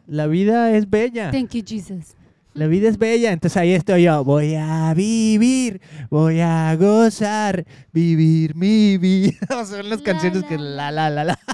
La 0.07 0.27
vida 0.27 0.75
es 0.75 0.89
bella. 0.89 1.31
Thank 1.31 1.51
you, 1.51 1.63
Jesus. 1.65 2.15
La 2.53 2.67
vida 2.67 2.89
es 2.89 2.97
bella. 2.97 3.31
Entonces 3.31 3.57
ahí 3.57 3.73
estoy 3.73 4.03
yo. 4.03 4.23
Voy 4.23 4.55
a 4.55 4.93
vivir. 4.93 5.81
Voy 6.09 6.39
a 6.41 6.75
gozar. 6.75 7.65
Vivir 7.93 8.55
mi 8.55 8.97
vida. 8.97 9.37
Son 9.65 9.89
las 9.89 9.99
La, 9.99 10.03
canciones 10.05 10.41
la, 10.41 10.47
que 10.47 10.57
la, 10.57 10.91
la, 10.91 11.09
la, 11.09 11.23
la. 11.23 11.39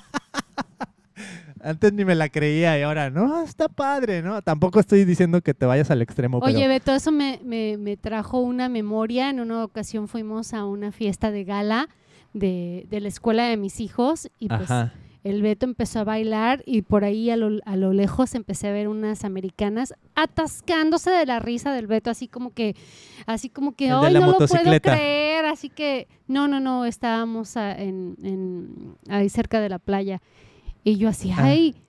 Antes 1.62 1.92
ni 1.92 2.06
me 2.06 2.16
la 2.16 2.30
creía 2.30 2.80
y 2.80 2.84
ahora, 2.84 3.10
no, 3.10 3.44
está 3.44 3.68
padre, 3.68 4.22
¿no? 4.22 4.42
Tampoco 4.42 4.80
estoy 4.80 5.04
diciendo 5.04 5.42
que 5.42 5.54
te 5.54 5.66
vayas 5.66 5.92
al 5.92 6.02
extremo, 6.02 6.38
Oye, 6.38 6.54
pero... 6.56 6.70
Beto, 6.70 6.94
eso 6.94 7.12
me, 7.12 7.42
me, 7.44 7.78
me 7.78 7.98
trajo 7.98 8.40
una 8.40 8.70
memoria. 8.70 9.30
En 9.30 9.40
una 9.40 9.66
ocasión 9.66 10.08
fuimos 10.08 10.54
a 10.54 10.66
una 10.66 10.92
fiesta 10.92 11.30
de 11.30 11.44
gala 11.44 11.90
de, 12.34 12.86
de 12.90 13.02
la 13.02 13.08
escuela 13.08 13.48
de 13.48 13.58
mis 13.58 13.80
hijos 13.82 14.30
y 14.40 14.48
pues 14.48 14.62
Ajá. 14.62 14.94
El 15.30 15.42
Beto 15.42 15.66
empezó 15.66 16.00
a 16.00 16.04
bailar 16.04 16.64
y 16.66 16.82
por 16.82 17.04
ahí 17.04 17.30
a 17.30 17.36
lo, 17.38 17.60
a 17.66 17.76
lo 17.76 17.94
lejos 17.94 18.36
empecé 18.36 18.68
a 18.68 18.72
ver 18.72 18.88
unas 18.88 19.24
americanas 19.26 19.94
atascándose 20.16 21.10
de 21.12 21.26
la 21.26 21.40
risa 21.40 21.74
del 21.74 21.88
Beto, 21.88 22.10
así 22.10 22.28
como 22.28 22.52
que, 22.54 22.76
así 23.26 23.50
como 23.50 23.76
que, 23.76 23.88
la 23.88 23.96
no 23.96 24.10
lo 24.10 24.20
puedo 24.20 24.32
motocicleta". 24.34 24.94
creer, 24.94 25.46
así 25.46 25.70
que, 25.70 26.08
no, 26.28 26.48
no, 26.48 26.60
no, 26.60 26.86
estábamos 26.86 27.58
a- 27.58 27.72
en, 27.80 28.16
en- 28.24 28.96
ahí 29.10 29.30
cerca 29.30 29.60
de 29.62 29.70
la 29.70 29.80
playa 29.80 30.22
y 30.84 30.98
yo 30.98 31.10
así, 31.10 31.32
Ah. 31.32 31.44
ay, 31.46 31.74
qué? 31.74 31.82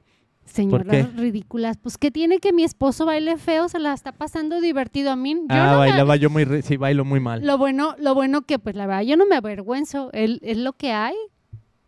señoras 0.45 1.15
ridículas, 1.15 1.77
pues 1.77 1.99
que 1.99 2.11
tiene 2.11 2.39
que 2.39 2.55
mi 2.55 2.65
esposo 2.65 3.05
baile 3.05 3.37
feo, 3.37 3.69
se 3.69 3.79
la 3.79 3.93
está 3.93 4.13
pasando 4.13 4.61
divertido 4.63 5.11
a 5.11 5.17
mí, 5.17 5.35
yo 5.35 5.41
ah, 5.51 5.67
no 5.67 5.73
me- 5.73 5.77
bailaba 5.89 6.17
yo 6.17 6.31
muy... 6.31 6.47
Sí, 6.63 6.79
bailo 6.79 7.05
muy 7.05 7.21
mal. 7.21 7.45
lo 7.47 7.59
bueno, 7.59 7.95
lo 7.99 8.15
bueno 8.15 8.43
que 8.43 8.59
pues 8.59 8.75
la 8.75 8.87
verdad 8.87 9.03
yo 9.03 9.17
no 9.19 9.27
me 9.27 9.37
avergüenzo, 9.37 10.09
él, 10.15 10.41
es 10.43 10.57
lo 10.57 10.73
que 10.73 10.93
hay, 10.93 11.15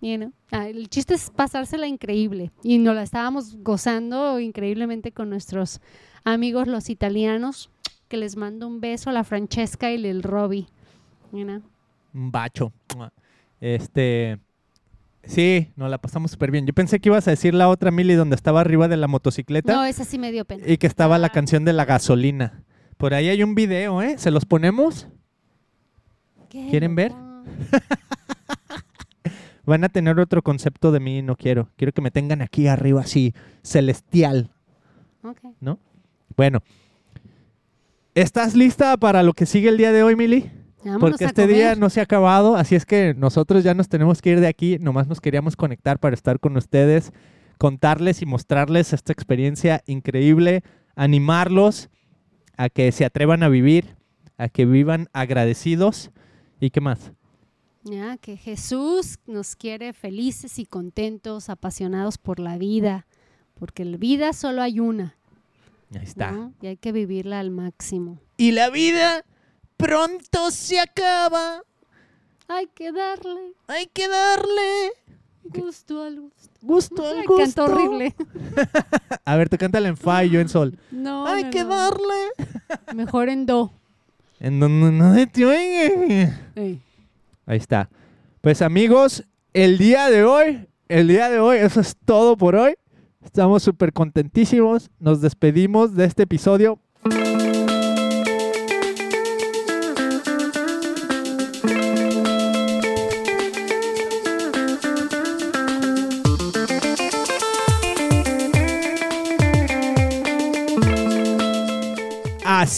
you 0.01 0.17
know. 0.17 0.33
Ah, 0.51 0.69
el 0.69 0.89
chiste 0.89 1.15
es 1.15 1.31
pasársela 1.31 1.87
increíble 1.87 2.51
y 2.63 2.79
nos 2.79 2.95
la 2.95 3.03
estábamos 3.03 3.57
gozando 3.63 4.39
increíblemente 4.41 5.13
con 5.13 5.31
nuestros 5.31 5.81
amigos 6.25 6.67
los 6.69 6.91
italianos, 6.91 7.71
que 8.09 8.17
les 8.17 8.37
mando 8.37 8.67
un 8.67 8.81
beso 8.81 9.11
a 9.11 9.13
la 9.13 9.25
Francesca 9.25 9.93
y 9.93 10.05
el 10.07 10.23
Robbie. 10.23 10.67
you 11.33 11.45
know. 11.45 11.63
Un 12.15 12.31
bacho. 12.33 12.73
Este... 13.61 14.39
Sí, 15.23 15.69
nos 15.77 15.91
la 15.91 15.99
pasamos 15.99 16.31
súper 16.31 16.51
bien. 16.51 16.67
Yo 16.67 16.73
pensé 16.73 16.99
que 16.99 17.11
ibas 17.11 17.29
a 17.29 17.31
decir 17.33 17.53
la 17.55 17.69
otra 17.69 17.91
Mili 17.91 18.15
donde 18.15 18.35
estaba 18.35 18.63
arriba 18.63 18.89
de 18.89 18.97
la 18.97 19.07
motocicleta 19.07 19.75
No, 19.75 19.85
esa 19.85 20.05
sí 20.07 20.19
me 20.19 20.33
dio 20.33 20.47
pena. 20.47 20.65
y 20.67 20.79
que 20.79 20.87
estaba 20.87 21.19
la 21.19 21.27
Ah. 21.27 21.31
canción 21.33 21.65
de 21.67 21.75
la 21.75 21.85
gasolina. 21.85 22.65
Por 22.97 23.13
ahí 23.13 23.29
hay 23.29 23.43
un 23.43 23.55
video, 23.55 24.01
¿eh? 24.03 24.17
¿Se 24.19 24.31
los 24.31 24.45
ponemos? 24.47 25.07
¿quieren 26.49 26.95
ver? 26.97 27.13
Van 29.65 29.85
a 29.85 29.89
tener 29.89 30.19
otro 30.19 30.43
concepto 30.43 30.93
de 30.93 31.01
mí, 31.01 31.23
no 31.23 31.37
quiero. 31.37 31.69
Quiero 31.77 31.93
que 31.93 32.03
me 32.03 32.11
tengan 32.11 32.43
aquí 32.43 32.67
arriba 32.67 33.03
así, 33.03 33.35
celestial. 33.63 34.51
Ok. 35.23 35.39
Bueno. 36.37 36.61
¿Estás 38.15 38.55
lista 38.55 38.97
para 38.97 39.23
lo 39.23 39.33
que 39.33 39.47
sigue 39.47 39.69
el 39.69 39.77
día 39.77 39.93
de 39.93 40.03
hoy, 40.03 40.17
Mili? 40.17 40.51
Vámonos 40.85 41.01
Porque 41.01 41.25
este 41.25 41.47
día 41.47 41.75
no 41.75 41.91
se 41.91 42.01
ha 42.01 42.05
acabado, 42.05 42.57
así 42.57 42.75
es 42.75 42.87
que 42.87 43.15
nosotros 43.15 43.63
ya 43.63 43.75
nos 43.75 43.89
tenemos 43.89 44.23
que 44.23 44.31
ir 44.31 44.41
de 44.41 44.47
aquí. 44.47 44.79
Nomás 44.79 45.07
nos 45.07 45.21
queríamos 45.21 45.55
conectar 45.55 45.99
para 45.99 46.15
estar 46.15 46.41
con 46.41 46.57
ustedes, 46.57 47.13
contarles 47.59 48.23
y 48.23 48.27
mostrarles 48.27 48.93
esta 48.95 49.13
experiencia 49.13 49.83
increíble, 49.87 50.63
animarlos 50.97 51.91
a 52.57 52.71
que 52.71 52.91
se 52.93 53.05
atrevan 53.05 53.43
a 53.43 53.49
vivir, 53.49 53.97
a 54.39 54.49
que 54.49 54.65
vivan 54.65 55.09
agradecidos. 55.13 56.11
¿Y 56.61 56.71
qué 56.71 56.81
más? 56.81 57.13
Ya, 57.83 58.17
que 58.19 58.37
Jesús 58.37 59.19
nos 59.27 59.57
quiere 59.57 59.93
felices 59.93 60.59
y 60.59 60.67
contentos, 60.67 61.49
apasionados 61.49 62.19
por 62.19 62.39
la 62.39 62.59
vida, 62.59 63.07
porque 63.55 63.85
la 63.85 63.97
vida 63.97 64.33
solo 64.35 64.61
hay 64.63 64.81
una. 64.81 65.17
Ahí 65.95 66.03
está. 66.05 66.31
¿no? 66.33 66.53
Y 66.61 66.67
hay 66.69 66.77
que 66.77 66.93
vivirla 66.93 67.41
al 67.41 67.51
máximo. 67.51 68.21
Y 68.37 68.53
la 68.53 68.69
vida 68.71 69.25
pronto 69.77 70.51
se 70.51 70.79
acaba. 70.79 71.63
Hay 72.49 72.67
que 72.67 72.93
darle 72.93 73.53
Hay 73.69 73.87
que 73.87 74.09
darle 74.09 74.93
gusto 75.45 76.03
al 76.03 76.21
gusto. 76.21 76.51
gusto 76.61 77.07
al 77.07 77.27
gusto. 77.27 77.37
Cantó 77.37 77.65
horrible. 77.65 78.15
A 79.25 79.37
ver, 79.37 79.49
tú 79.49 79.57
cántala 79.57 79.89
en 79.89 79.97
fa 79.97 80.25
y 80.25 80.31
yo 80.31 80.41
en 80.41 80.49
sol. 80.49 80.79
No, 80.91 81.27
Hay 81.27 81.45
no, 81.45 81.51
que 81.51 81.63
no. 81.65 81.69
darle. 81.71 82.95
Mejor 82.95 83.29
en 83.31 83.47
do. 83.47 83.73
En 84.41 84.59
donde 84.59 84.91
no 84.93 85.29
te 85.31 85.45
oiga. 85.45 86.51
Ahí 87.51 87.57
está. 87.57 87.91
Pues 88.43 88.63
amigos, 88.63 89.25
el 89.55 89.77
día 89.77 90.09
de 90.09 90.23
hoy, 90.23 90.69
el 90.87 91.09
día 91.09 91.29
de 91.29 91.41
hoy, 91.41 91.59
eso 91.59 91.81
es 91.81 91.97
todo 92.05 92.37
por 92.37 92.55
hoy. 92.55 92.75
Estamos 93.25 93.65
súper 93.65 93.93
contentísimos. 93.93 94.89
Nos 95.01 95.21
despedimos 95.21 95.97
de 95.97 96.05
este 96.05 96.23
episodio. 96.23 96.79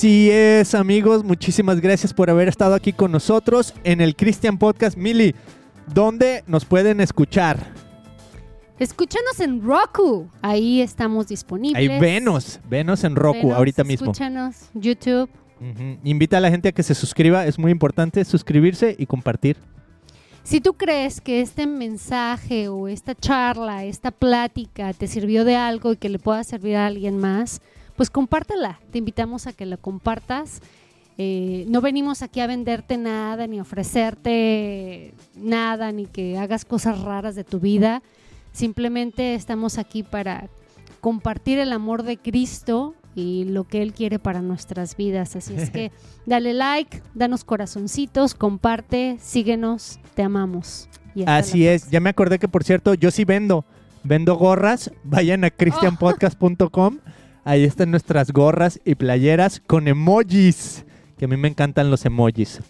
Así 0.03 0.33
es, 0.33 0.75
amigos. 0.75 1.23
Muchísimas 1.23 1.81
gracias 1.81 2.13
por 2.13 2.29
haber 2.29 2.49
estado 2.49 2.75
aquí 2.75 2.93
con 2.93 3.13
nosotros 3.13 3.73
en 3.85 4.01
el 4.01 4.17
Christian 4.17 4.59
Podcast. 4.59 4.97
Mili, 4.97 5.33
¿dónde 5.95 6.43
nos 6.49 6.65
pueden 6.65 7.01
escuchar? 7.01 7.73
Escúchanos 8.81 9.39
en 9.39 9.63
Roku. 9.63 10.29
Ahí 10.43 10.81
estamos 10.81 11.29
disponibles. 11.29 11.79
Ahí 11.79 12.01
venos, 12.01 12.59
venos 12.69 13.05
en 13.05 13.15
Roku 13.15 13.43
Venos, 13.43 13.57
ahorita 13.57 13.85
mismo. 13.85 14.11
Escúchanos, 14.11 14.71
YouTube. 14.75 15.31
Invita 16.03 16.39
a 16.39 16.41
la 16.41 16.51
gente 16.51 16.71
a 16.71 16.73
que 16.73 16.83
se 16.83 16.97
suscriba, 16.97 17.47
es 17.47 17.57
muy 17.57 17.71
importante 17.71 18.25
suscribirse 18.25 18.97
y 18.99 19.07
compartir. 19.07 19.57
Si 20.43 20.61
tú 20.61 20.73
crees 20.73 21.21
que 21.21 21.43
este 21.43 21.69
mensaje 21.69 22.67
o 22.67 22.89
esta 22.89 23.15
charla, 23.15 23.85
esta 23.85 24.11
plática 24.11 24.93
te 24.95 25.07
sirvió 25.07 25.45
de 25.45 25.55
algo 25.55 25.93
y 25.93 25.97
que 25.97 26.09
le 26.09 26.19
pueda 26.19 26.43
servir 26.43 26.75
a 26.75 26.89
alguien 26.89 27.19
más, 27.19 27.63
pues 28.03 28.11
compártela. 28.11 28.81
Te 28.91 28.99
invitamos 28.99 29.47
a 29.47 29.53
que 29.53 29.65
la 29.65 29.77
compartas. 29.77 30.61
Eh, 31.19 31.67
no 31.69 31.81
venimos 31.81 32.23
aquí 32.23 32.41
a 32.41 32.49
venderte 32.49 32.99
nada, 32.99 33.47
ni 33.47 33.61
ofrecerte 33.61 35.15
nada, 35.37 35.93
ni 35.93 36.07
que 36.07 36.37
hagas 36.37 36.65
cosas 36.65 37.01
raras 37.03 37.37
de 37.37 37.45
tu 37.45 37.61
vida. 37.61 38.03
Simplemente 38.51 39.37
estamos 39.37 39.79
aquí 39.79 40.03
para 40.03 40.49
compartir 41.01 41.61
el 41.61 41.71
amor 41.71 42.03
de 42.03 42.17
Cristo 42.17 42.97
y 43.15 43.45
lo 43.45 43.69
que 43.69 43.83
Él 43.83 43.93
quiere 43.93 44.19
para 44.19 44.43
nuestras 44.43 44.97
vidas. 44.97 45.37
Así 45.37 45.55
es 45.55 45.71
que 45.71 45.93
dale 46.27 46.55
like, 46.55 47.05
danos 47.15 47.45
corazoncitos, 47.45 48.35
comparte, 48.35 49.17
síguenos, 49.21 50.01
te 50.17 50.25
amamos. 50.25 50.89
Y 51.15 51.23
Así 51.29 51.69
es, 51.69 51.89
ya 51.89 52.01
me 52.01 52.11
acordé 52.11 52.41
que 52.41 52.49
por 52.49 52.65
cierto, 52.65 52.95
yo 52.95 53.13
sí 53.13 53.25
vendo, 53.25 53.65
vendo 54.03 54.35
gorras, 54.35 54.91
vayan 55.05 55.45
a 55.45 55.51
christianpodcast.com, 55.51 56.99
ahí 57.45 57.65
están 57.65 57.91
nuestras 57.91 58.33
gorras 58.33 58.81
y 58.85 58.95
playeras 58.95 59.61
con 59.67 59.89
emojis, 59.89 60.85
que 61.19 61.25
a 61.27 61.29
mí 61.29 61.37
me 61.37 61.49
encantan 61.49 61.91
los 61.91 62.05
emojis. 62.05 62.61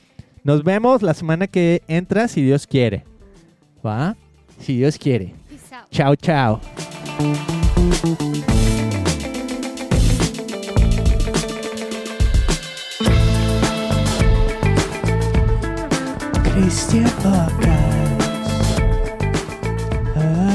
Nos 0.45 0.65
vemos 0.65 1.03
la 1.03 1.15
semana 1.15 1.47
que 1.47 1.83
entra, 1.89 2.29
si 2.29 2.43
Dios 2.43 2.67
quiere. 2.67 3.05
¿Va? 3.85 4.17
Si 4.59 4.77
Dios 4.77 4.99
quiere. 4.99 5.35
Chao, 5.91 6.17
chao. 6.17 6.61
Christian 16.55 17.05
Podcast 17.23 17.93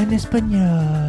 en 0.02 0.12
español. 0.12 1.07